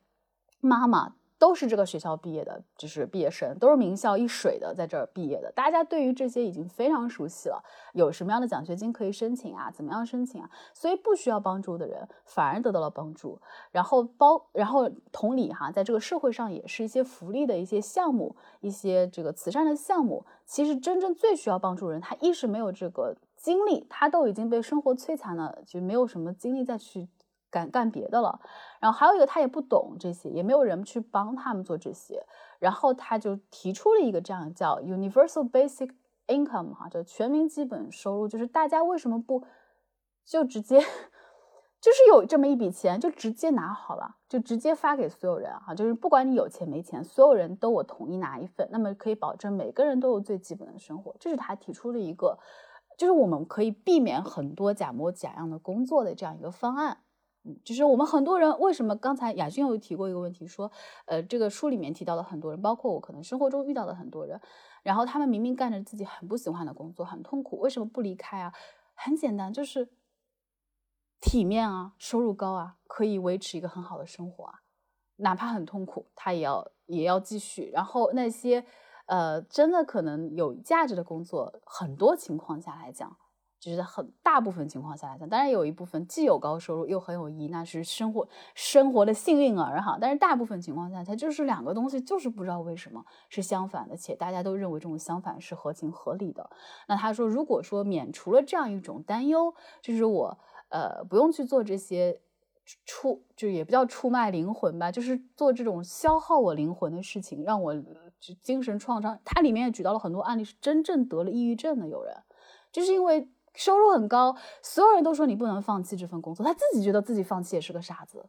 [0.61, 1.15] 妈妈。
[1.39, 7.63] 都是这个学校毕业的，就是毕业生，都是名校一水的在这儿毕业的，大家对于这些已经非常熟悉了。
[7.93, 9.71] 有什么样的奖学金可以申请啊？
[9.71, 10.51] 怎么样申请啊？
[10.73, 13.39] 所以不需要帮助的人反而得到了帮助。
[13.71, 27.09] 然后包，然后同理哈，在这个社会上也是一些福利的一些项目，一些这个慈善的项目，其实真正最需要帮助人，他一是没有这个精力，他都已经被生活摧残了，就没有什么精力再去。
[27.51, 28.41] 干干别的了，
[28.81, 32.25] 然后还有一个他也不懂这些，也没有人去帮他们做这些，
[32.59, 35.91] 然后他就提出了一个这样叫 universal basic
[36.27, 39.45] income 哈，就全民基本收入，就是大家为什么不
[40.25, 40.81] 就直接
[41.81, 52.39] 就是有这么一笔钱就直接拿好了，就直接发给所有人哈，就是不管你有钱没钱，所有人都我统一拿一份，那么可以保证每个人都有最基本的生活，这是他提出的一个，
[52.99, 56.99] 就是我们可以避免很多假模假样的工作的这样一个方案。
[57.65, 60.71] 就是我们很多人为什么刚才亚军有提过一个问题，说，
[61.05, 64.41] 呃，这个书里面提到的很多人，包括我可能生活中遇到的很多人，
[64.83, 68.53] 然后他们明明干着自己很不喜欢的工作，很痛苦，为什么不离开啊？
[68.95, 69.89] 很简单，就是
[71.21, 74.61] 体面啊，收入高啊，可以维持一个很好的生活啊，
[75.17, 77.71] 哪怕很痛苦，他也要也要继续。
[77.73, 78.65] 然后那些，
[79.07, 83.17] 呃，真的可能有价值的工作，很多情况下来讲。
[83.67, 89.99] 就是在很大部分情况下来讲，当然有一部分既有高收入又很有意义，那是生活生活的幸运儿哈。
[90.01, 96.49] 但是大部分情况下，它就是两个东西，就是不知道为什么是相反的，且大家都认为这种相反是合情合理的。
[96.87, 99.53] 那他说，如果说免除了这样一种担忧，
[99.83, 100.39] 就是我
[100.69, 102.21] 呃不用去做这些
[102.85, 107.75] 出就也不叫出卖灵魂吧，就是做这种消耗我灵魂的事情，让我
[108.45, 109.19] 精神创伤。
[109.25, 112.15] 它里面也举到了很多案例，是真正得了抑郁症的有人，
[112.71, 113.29] 就是因为。
[113.57, 118.27] 收入很高，所有人都说你不能放弃这份工作，他自己觉得自己放弃也是个傻子。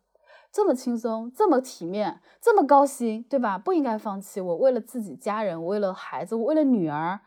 [0.51, 3.57] 这么轻松，这么体面，这么高薪，对吧？
[3.57, 4.41] 不应该放弃。
[4.41, 7.19] 我为了自己家人，为了孩子，我为了女儿，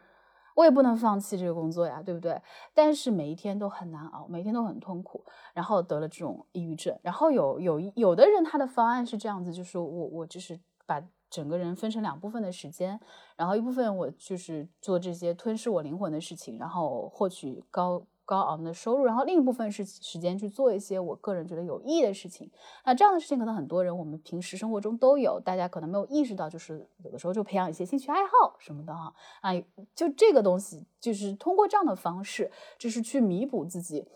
[0.57, 2.41] 我也不能放弃这个工作呀，对不对？
[2.75, 6.99] 但是每一天都很难熬，每天都很痛苦，然后得了这种抑郁症。
[7.03, 11.03] 然后有有有的人他的方案是这样子，就是我我就是把。
[11.31, 12.99] 整个人分成两部分的时间，
[13.37, 22.51] 然后一部分我就是做这些吞噬我灵魂的事情，然后获取高高昂的收入，然后另一部分是时间去做一些我个人觉得有意义的事情。
[22.85, 29.51] 那这样的事情可能很多人我们平时生活中都有，大家可能没有意识到，就是有的时候就培养一些兴趣爱好什么的哈啊，
[29.95, 34.07] 就这个东西就是通过这样的方式，就是去弥补自己。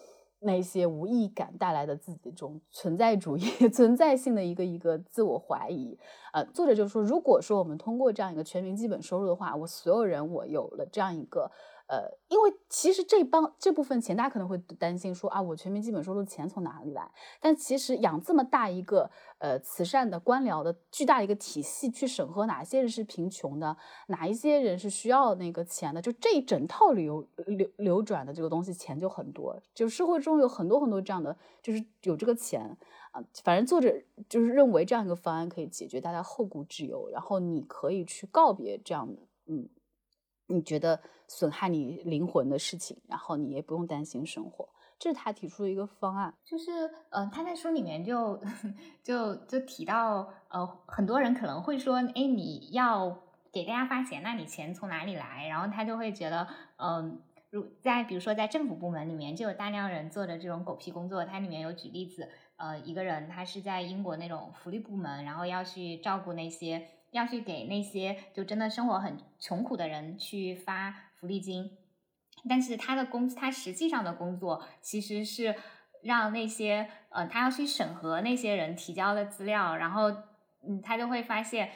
[0.44, 3.42] 那些无意感带来的自己的这种存在主义、
[3.72, 5.98] 存在性的一个一个自我怀疑，
[6.32, 11.50] 呃，作者就说，如果说我们通过这样一个全民基本收入的话，我所有人我有了这样一个。
[11.86, 17.10] 呃，因为其实这帮这部分钱，大家可能会担心说啊，我全民基本收入钱从哪里来？
[17.40, 23.76] 但其实养这么大一个呃慈善的官僚的巨大一个体系，去审核哪些人是贫穷的，
[24.06, 29.60] 哪一些人是需要那个钱的，就这一整套流流流转的这个东西，钱就很多。
[29.74, 32.76] 就社会中有很多很多这样的，就是有这个钱
[33.12, 33.22] 啊。
[33.42, 33.94] 反正作者
[34.26, 39.68] 就是认为这样一个方案可以解决大家后顾之忧，然后你可以去告别这样的嗯。
[40.46, 44.68] 你觉得损害你灵魂的事情，然后你也不用担心生活，
[44.98, 46.34] 这是他提出的一个方案。
[46.44, 46.70] 就是，
[47.10, 48.38] 呃，他在书里面就
[49.02, 53.18] 就就提到，呃，很多人可能会说，哎，你要
[53.50, 55.48] 给大家发钱，那你钱从哪里来？
[55.48, 57.20] 然后他就会觉得，嗯，
[57.50, 61.24] 如在比如说在政府部门里面，就有大量人做的这种狗屁工作。
[61.24, 66.86] 他里面有举例子，呃，一个人他是在英国那种福利部门，然后要去照顾那些。
[67.14, 71.70] 要去给那些就真的生活很穷苦的人去发福利金，
[72.48, 75.54] 但是他的工他实际上的工作其实是
[76.02, 80.10] 让那些呃他要去审核那些人提交的资料，然后
[80.66, 81.70] 嗯他就会发现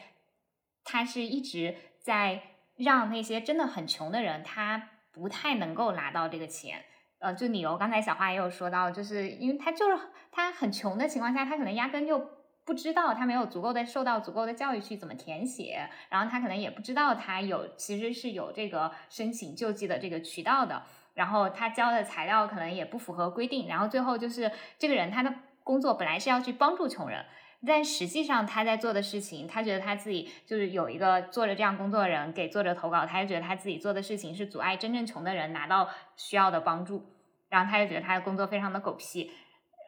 [0.82, 2.42] 他是一直在
[2.74, 6.84] 让那些真的很穷的人他不太能够拿到这个钱，
[7.20, 9.96] 呃就理由刚才小花也有说到，就是因为他就是
[10.32, 12.37] 他很穷的情况下，他可能压根就。
[12.68, 20.82] 不知道他没有足够的受到足够的教育去怎么填写，然后他可能也不知道他有其实是有这个申请救济的这个渠道的，
[21.14, 25.32] 然后他交的材料可能也不符合规定，然后最后就是这个人他的
[25.64, 27.24] 工作本来是要去帮助穷人，
[27.66, 35.88] 但实际上他在做的事情，他觉得他自己就是有一个做着这样工作的人给作者投稿，他就觉得他自己做的事情是阻碍真正穷的人拿到
[36.18, 37.02] 需要的帮助，
[37.48, 39.30] 然后他就觉得他的工作非常的狗屁，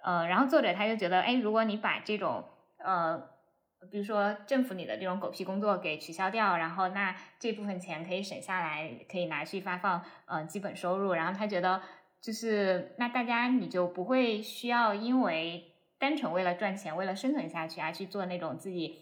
[0.03, 2.43] 呃，然后作者他就觉得，哎，如果你把这种
[2.85, 3.19] 呃，
[3.91, 11.13] 比如说政府里的这种狗屁工作给取消掉，然后那这部分钱可以省下来，可以拿去发放呃基本收入。
[11.13, 11.81] 然后他觉得
[12.21, 18.99] 就是那大家你就不会需要因为单纯为了赚钱、为了生存下去而去做那种自己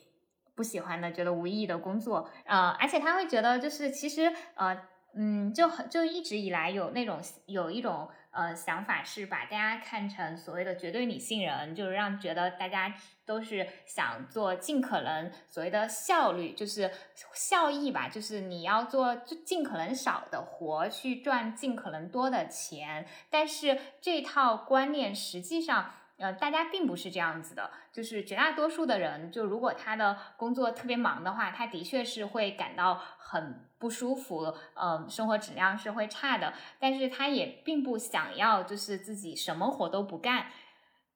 [0.55, 4.81] 不喜欢的、觉得无意义的工作，呃，而且他会觉得就是其实呃
[5.17, 8.09] 嗯，就很就一直以来有那种有一种。
[8.39, 12.95] 呃，想法是把大家看成所谓的绝对理性人，就是让觉得大家
[13.27, 16.89] 都是想做尽可能所谓的效率，就是
[17.35, 23.05] 效益吧，就是你要做就尽可能少的活，去赚尽可能多的钱。
[23.29, 25.93] 但是这套观念实际上。
[26.21, 36.53] 呃，大家并不是这样子的，就是绝大多数的人，就如果他的工作特别忙的话，他的确是会感到很不舒服，呃，生活质量是会差的。
[36.79, 40.47] 但是他也并不想要，就是自己什么活都不干。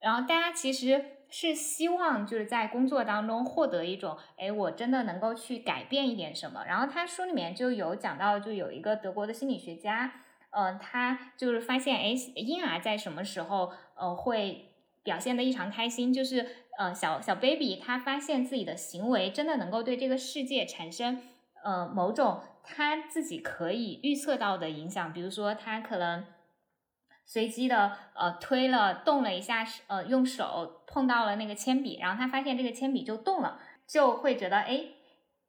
[0.01, 6.65] 然后大家其实是希望就是在工作当中获得一种，哎，我真的能够去改变一点什么。
[6.67, 10.13] 然后他书里面就有讲到，就有一个德国的心理学家，
[10.51, 16.45] 呃，他就是发现，哎，婴儿在什么时候，呃，会表现的异常开心，就是
[16.79, 21.23] 呃小小 baby 他发现自己的行为真的能够对这个世界产生
[21.63, 26.25] 呃某种他自己可以预测到的影响，比如说他可能
[27.25, 34.87] 随机的呃推了动了一下呃用手碰到了那个铅笔，然后他发现这个铅笔就动了，就会觉得哎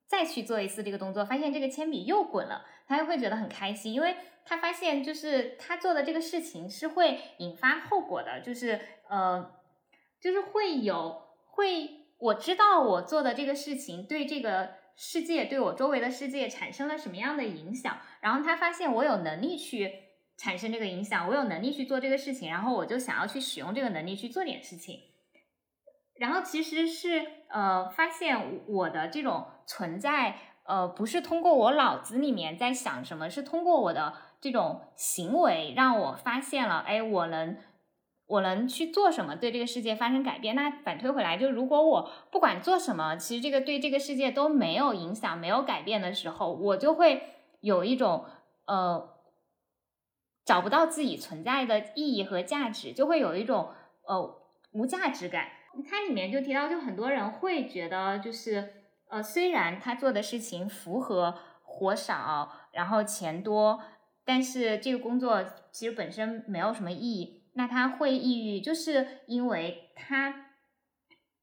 [0.07, 8.79] 再去做一次这个动作，发现这个铅笔又滚了，他就会觉得很开心，因为他发现就是他做的这个事情是会引发后果的，就是。
[9.09, 9.51] 呃，
[10.19, 17.97] 就是会有会，我知道我做的这个事情对这个世界，对我周围的世界产生了什么样的影响。
[18.21, 19.91] 然后他发现我有能力去
[20.37, 24.99] 产生这个影响，我有能力去做这个事情，然后我就想要去使用这个能力去做点事情。
[26.15, 37.57] 然后其实是呃，发现我的这种存在，呃，不是通过我脑子里面在想什么，是通过我的这种行为让我发现了，哎，我能。
[38.25, 40.55] 我能去做什么对这个世界发生改变？
[40.55, 47.21] 那反推回来，就如果我不管做什么，其实这个对这个世界都没有影响、没有改变的时候，我就会
[47.59, 48.25] 有一种
[48.65, 49.09] 呃
[50.45, 53.69] 找不到自己存在的意义和价值，就会有一种
[54.07, 55.49] 呃无价值感。
[55.89, 63.81] 它里面就提到，就很多人会觉得，就是呃虽然他做的事情符合活少，然后钱多，
[64.23, 67.42] 但是这个工作其实本身没有什么意义。
[67.53, 70.47] 那他会抑郁，就是因为他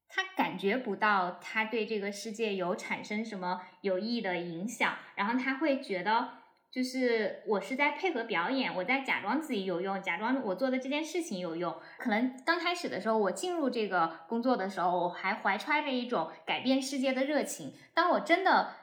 [0.09, 6.31] 他感觉不到他对这个世界有产生什么有益的影响，然后他会觉得
[6.73, 11.73] 就是我是在配合表演，我在假装自己有用，假装我做的这件事情有用。
[11.99, 17.73] 可能刚开始的时候，我进入这个工作的时候，我还怀揣着一种改变世界的热情。
[17.95, 18.75] 当我真的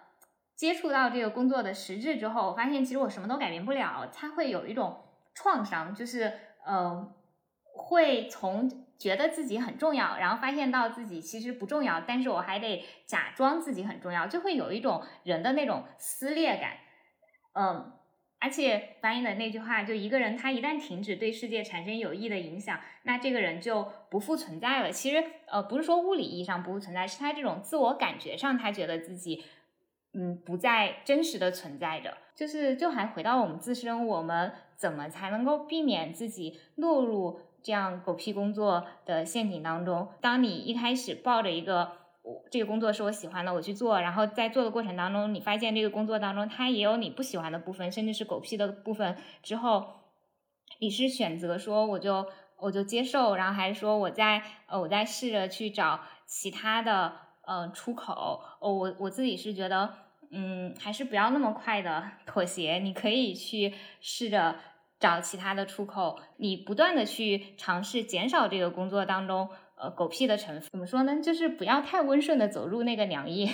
[0.55, 4.09] 接触到这个工作的实质之后，我发现其实我什么都改变不了。
[4.13, 5.03] 他会有一种
[5.35, 6.31] 创伤，就是
[6.65, 7.13] 嗯。
[7.77, 16.77] 会从觉得自己很重要，然后发现到自己其实不重要，但是我还得假装自己很重要，就会有一种人的那种撕裂感。
[17.53, 17.93] 嗯，
[18.39, 24.91] 而且翻译的那句话，就一个人他一旦停止对世界产生有益的影响，那这个人就不复存在了。
[24.91, 29.43] 其实呃，不是说物理意义上不复存在，是他这种自我感觉上，他觉得自己
[30.13, 32.17] 嗯不再真实的存在着。
[32.35, 37.39] 就是就还回到我们自身，我们怎么才能够避免自己落入？
[37.63, 41.91] 这样狗屁工作的陷阱当中，当你一开始抱着一个
[42.21, 49.85] 我这个工作是我喜欢的，我去做，然后在做的过程当中，你发现这个工作当中它也有你不喜欢的部分，甚至是狗屁的部分之后，
[50.79, 52.25] 你是选择说我就
[52.57, 57.13] 我就接受，然后还是说我在呃我在试着去找其他的
[57.45, 58.41] 呃出口？
[58.59, 59.93] 哦，我我自己是觉得，
[60.31, 64.55] 嗯，还是不要那么快的妥协，你可以去试着。
[64.99, 70.69] 找其他的出口，你不断的去尝试减少这个工作当中呃狗屁的成分。
[70.71, 71.21] 怎么说呢？
[71.21, 73.51] 就是不要太温顺的走入那个良夜。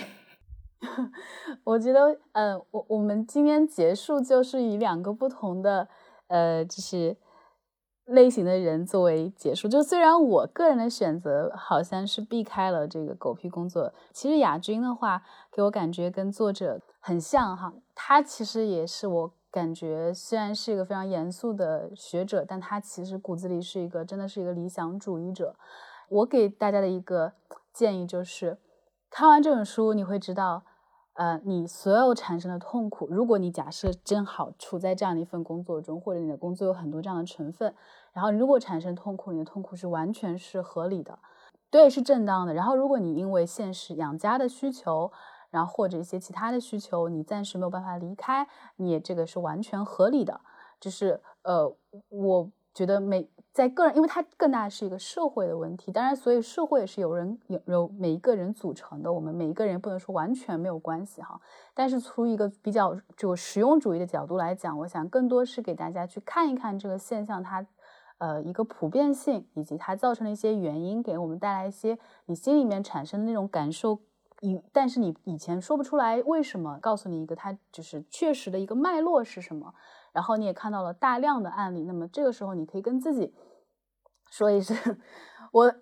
[1.64, 5.88] 我觉得，呃，我我们今天结束就是以两个不同的
[6.28, 7.16] 呃就是
[8.06, 9.68] 类型的人作为结束。
[9.68, 15.22] 就虽然我个人的选择好像是避开了这个狗屁工作，其实亚军的话
[15.52, 19.34] 给我感觉跟作者很像哈，他其实也是我。
[19.54, 25.54] 感觉虽然是一个非常严肃的学者，但他其实骨子里是一个真的是一个理想主义者。
[26.08, 27.34] 我给大家的一个
[27.72, 28.58] 建议就是，
[29.08, 30.64] 看完这本书，你会知道，
[31.12, 37.72] 呃，你所有产生的痛苦，如果你假设正好处在这样的一份工作中，或者你的工作有很多这样的成分，
[38.12, 41.20] 然后如果产生痛苦，你的痛苦是完全是合理的，
[41.70, 42.52] 对，是正当的。
[42.52, 45.12] 然后如果你因为现实养家的需求，
[45.54, 48.44] 然后或者一些其他的需求，你暂时没有办法离开，
[48.74, 50.40] 你也这个是完全合理的。
[50.80, 51.72] 就是呃，
[52.08, 55.92] 我觉得每在个人，因为它更大的是一个社会的问题。
[55.92, 59.12] 当然，所以社会是由人有由每一个人组成的。
[59.12, 61.40] 我们每一个人不能说完全没有关系哈。
[61.72, 67.64] 但是，从一个比较就实用主义的角度来讲，我想更多是给大家去看一看这个现象它
[68.18, 74.00] 呃一个普遍性，以及它造成的一些原因，给我们带来一些你心里面产生的那种感受。
[74.44, 79.74] 以但是你以前说不出来为什么，告诉你一个它就是确实的一个脉络是什么。
[80.12, 83.34] 然后你也看到了大量的案例，那么这个时候你可以跟自己
[84.30, 84.76] 说一声，
[85.52, 85.74] 我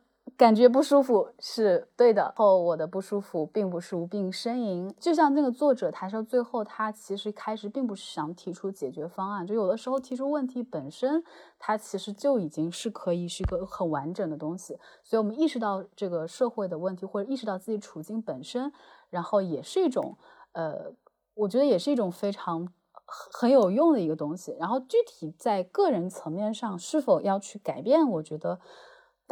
[0.43, 2.35] 感觉不舒服是对的。
[2.35, 11.23] 后我的不舒服并不是无病呻吟，就像那个作者他说，最后他其实开始并不是想提出解决方案，就有的时候提出问题本身，
[11.61, 14.77] 它其实就已经是可以是一个很完整的东西。
[15.05, 18.73] 所以我们意识到这个社会的问题，或者意识到自己处境本身，
[19.11, 20.19] 然后也是一种
[20.55, 20.93] 呃，
[21.35, 22.67] 我觉得也是一种非常。
[23.35, 28.59] 很有用的一个东西，然后具体在个人层面上是否要去改变，我觉得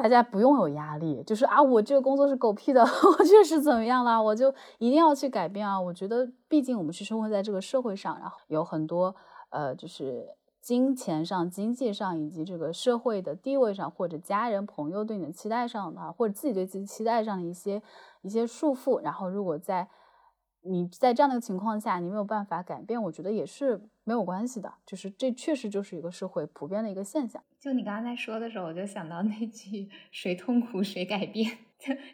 [0.02, 2.80] 大家不用有压力，就是啊，我这个工作是狗屁的，
[3.18, 4.48] 我确实怎么样了，我就
[4.78, 5.78] 一定要去改变啊。
[5.78, 9.14] 我觉得，毕竟我们是生活在这个社会上，然后有很多
[9.50, 10.26] 呃，就是
[10.62, 17.82] 金钱上、经济上，以及这个社会的地位上，或者家人朋友对你的期待上的，或者自己对自己期待上的一些
[18.22, 19.86] 一些束缚，然后如果在。
[20.62, 24.72] 你在这样的情况下，你没有办法改变，我觉得也是没有关系的。
[24.84, 27.42] 就是这确实就是一个社会普遍的一个现象。
[27.58, 31.58] 就你刚刚在说的时候，我就想到那句“谁痛苦谁改变”。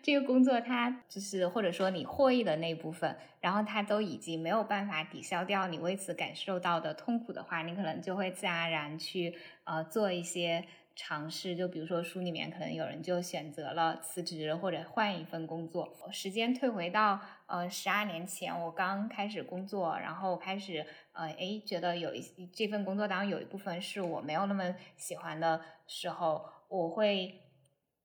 [0.01, 10.65] 这个工作它就是或者说你获益的那部分，然后它都已经没有办法抵消掉你为此感受到的痛苦的话，你可能就会自然而然去呃做一些。
[10.99, 15.95] 尝试，就比如说书里面可能有人就选择了辞职或者换一份工作。
[16.11, 27.43] 时间退回到呃十二年前，我刚开始工作，然后开始呃哎觉得有一这份工作当中有一部分是我没有那么喜欢的时候，我会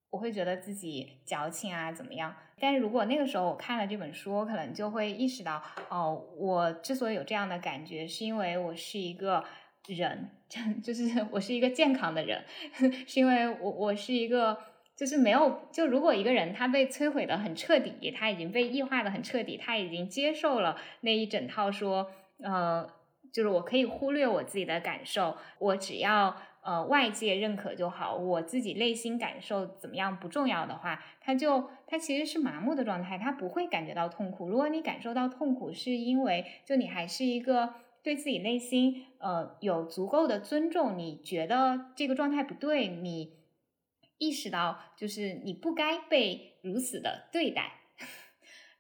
[0.10, 2.36] 我会觉得自己矫情啊怎么样？
[2.60, 9.46] 但是如果那个时候我看了这本书，我可能就会意识到哦，我之所以有这样的感觉，是因为我是一个。
[9.88, 10.30] 人，
[10.84, 12.44] 就是我是一个健康的人，
[13.08, 14.58] 是因为我我是一个
[14.96, 22.12] 就是没有就如果一个人他被摧毁的很彻底，他已经被异化的很彻底，他已经接受了那一整套说
[22.44, 22.88] 呃
[23.34, 34.48] 就是我可以忽略我自己的感受，我只要呃外界认可就好，我自己内心感受怎么样不重要的话，他就他其实是麻木的状态，他不会感觉到痛苦。
[34.48, 37.74] 如果你感受到痛苦，是因为就你还是一个。
[38.04, 43.34] 对自己内心，呃，有足够的尊重，你觉得这个状态不对，你
[44.18, 47.81] 意识到就是你不该被如此的对待。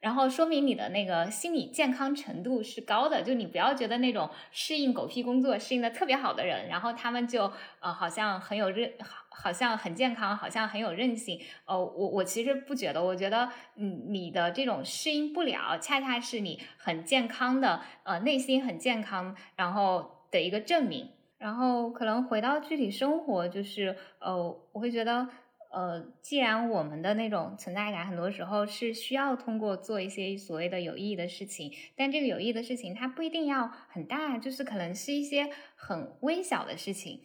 [0.01, 7.49] 然后说明你的那个心理健康程度是高的，就你不要觉得那种适应狗屁工作适应的特别好的人，然后他们就
[7.79, 11.39] 呃好像很有韧，好好像很健康，好像很有韧性。
[11.65, 21.09] 呃，我我其实不觉得，我觉得嗯你的这种适应不了，恰恰是你很健康的，呃内心很健康，然后的一个证明。
[21.37, 24.35] 然后可能回到具体生活，就是呃
[24.71, 25.27] 我会觉得。
[25.71, 37.21] 呃，既然我们的那种存在感很多时候是需要通过做一些所谓的有意义的事情，但这个有意义的事情它不一定要很大，就是可能是一些很微小的事情，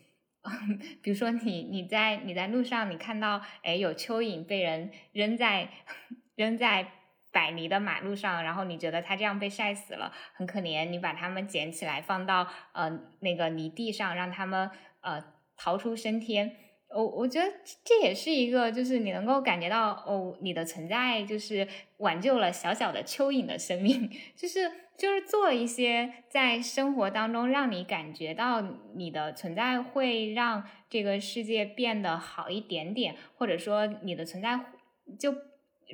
[1.02, 5.68] 比如说你你在你在路上你看到哎有蚯蚓被人扔在
[6.36, 6.92] 扔在
[7.32, 14.70] 柏泥的马路上，然后你觉得它这样被晒死了很可怜，你把它们捡起来放到呃那个泥地上，让它们
[15.00, 15.22] 呃
[15.56, 16.56] 逃出升天。
[16.96, 17.52] 我我觉得
[17.84, 21.68] 这也是一个，就是你能够感觉到哦，你的存在就是
[21.98, 28.62] 挽救了小小的蚯蚓的生命， 就是就是做一些在生活当中让你感觉到
[28.94, 34.58] 你的存在会让这个世界变得好一点点，或者说你的存在
[35.18, 35.34] 就。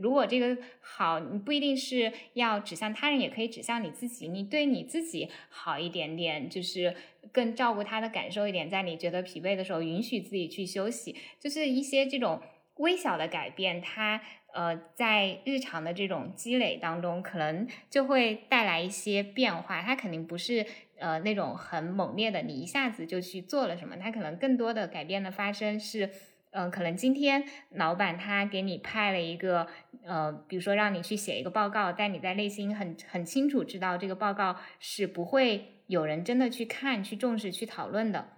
[0.01, 4.28] 如果这个好，你不一定是要指向他人，也可以指向你自己。
[4.28, 6.94] 你对你自己好一点点，就是
[7.31, 8.70] 更照顾他的感受一点。
[8.70, 12.40] 在你觉得疲惫的时候，允许自己去休息，就是一些这种
[12.77, 14.20] 微小的改变，它
[14.55, 19.82] 呃在日常的这种积累当中，可能就会带来一些变化。
[19.82, 20.64] 它肯定不是
[20.98, 23.97] 呃那种很猛烈的，你一下子就去做了什么。
[23.97, 26.10] 它可能更多的改变的发生是。
[26.53, 29.66] 嗯，可能今天老板他给你派了一个，
[30.05, 38.29] 呃，比如说让你去写一个报告，但你在内心很很清楚知道这个报告是不会有人真的去看、去重视、去讨论的。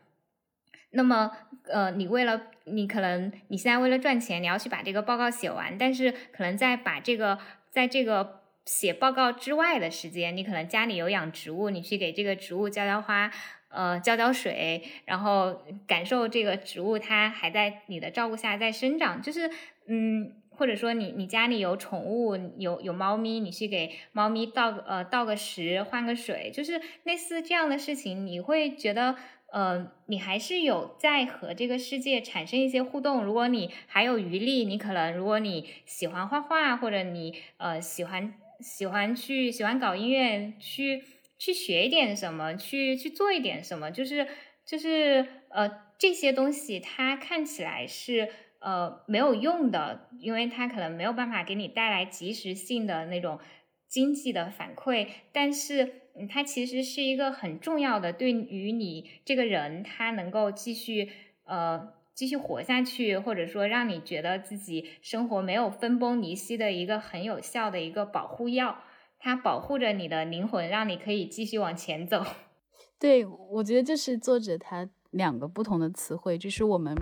[0.91, 1.32] 那么，
[1.65, 13.32] 呃，你为了你可能你现在为了赚钱，你要去把这个报告写完，但是可能在把这个在这个写报告之外的时间，你可能家里有养植物，你去给这个植物浇浇花。
[13.74, 19.51] 呃浇浇水，然后感受这个植物它还在你的照顾下在生长，就是
[19.86, 20.36] 嗯。
[20.56, 29.16] 或者说你你家里有宠物，有有猫咪，你去给猫咪倒呃倒个食，换个水，就是类似这样的事情，你会觉得
[29.51, 33.24] 呃你还是有在和这个世界产生一些互动。
[33.24, 41.02] 如果你还有余力，你可能如果你喜欢画画，或者你呃喜欢喜欢去喜欢搞音乐，去
[41.39, 44.27] 去学一点什么，去去做一点什么，就是
[44.65, 48.31] 就是呃这些东西，它看起来是。
[48.61, 53.39] 呃，没有用的，因为它可能没有办法给你带来及时性的那种
[53.86, 56.01] 经济的反馈，但是
[56.31, 61.12] 它其实是一个很重要的，对于你这个人，他能够继续
[61.44, 68.82] 呃继续活下去，或者说让你觉得自己生活没有分崩离析的一个很有效的一个保护药，
[69.24, 72.22] 它保护着你的灵魂，让你可以继续往前走。
[73.01, 76.94] 对，我觉得这是作者他两个不同的词汇，就是我们。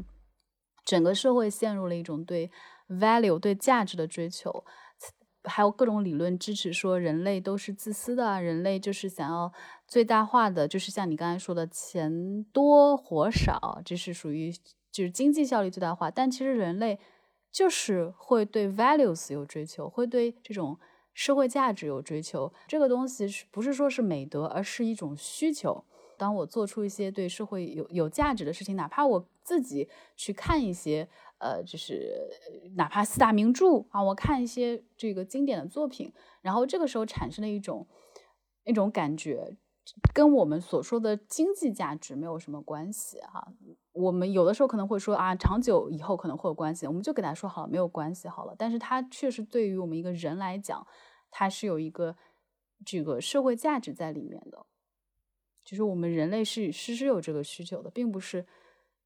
[0.84, 2.50] 整个社会陷入了一种对
[2.88, 4.64] value 对价值的追求，
[5.44, 9.52] 还有各种理论支持说人类都是自私的，人类就是想要
[9.86, 14.52] 最大化的，就是像你刚才说的钱多活少，这是属于
[14.90, 16.10] 就是经济效率最大化。
[16.10, 16.98] 但其实人类
[17.52, 20.78] 就是会对 values 有追求，会对这种
[21.14, 22.52] 社会价值有追求。
[22.66, 25.84] 这个东西是不是说是美德，而是一种需求。
[26.16, 31.08] 当我做出一些对社会有有价值的事情，哪怕我自己去看一些，
[31.38, 32.30] 呃，就是
[32.76, 37.86] 哪怕四大名著啊，我看一些这个经典的作品，然后这个时候产生了一种
[38.64, 39.56] 一种感觉，
[40.14, 43.52] 跟我们所说的经济价值没有什么关系哈。
[43.92, 48.54] 我们有的时候可能会说啊，长久以后可能会有关系，我们就给他说好了，没有关系好了。
[48.56, 50.86] 但是它确实对于我们一个人来讲，
[51.30, 52.16] 它是有一个
[52.84, 54.66] 这个社会价值在里面的。
[55.64, 58.46] 就是我们人类是是是有这个需求的，并不是，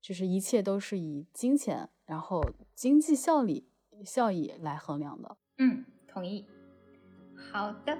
[0.00, 2.42] 就是一切都是以金钱，然后
[2.74, 3.68] 经济效益
[4.04, 5.36] 效益来衡量的。
[5.58, 6.46] 嗯，同意。
[7.52, 7.98] 好的，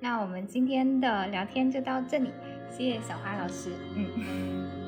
[0.00, 2.30] 那我们今天的聊天就到这里，
[2.70, 3.70] 谢谢小花老师。
[3.96, 4.87] 嗯。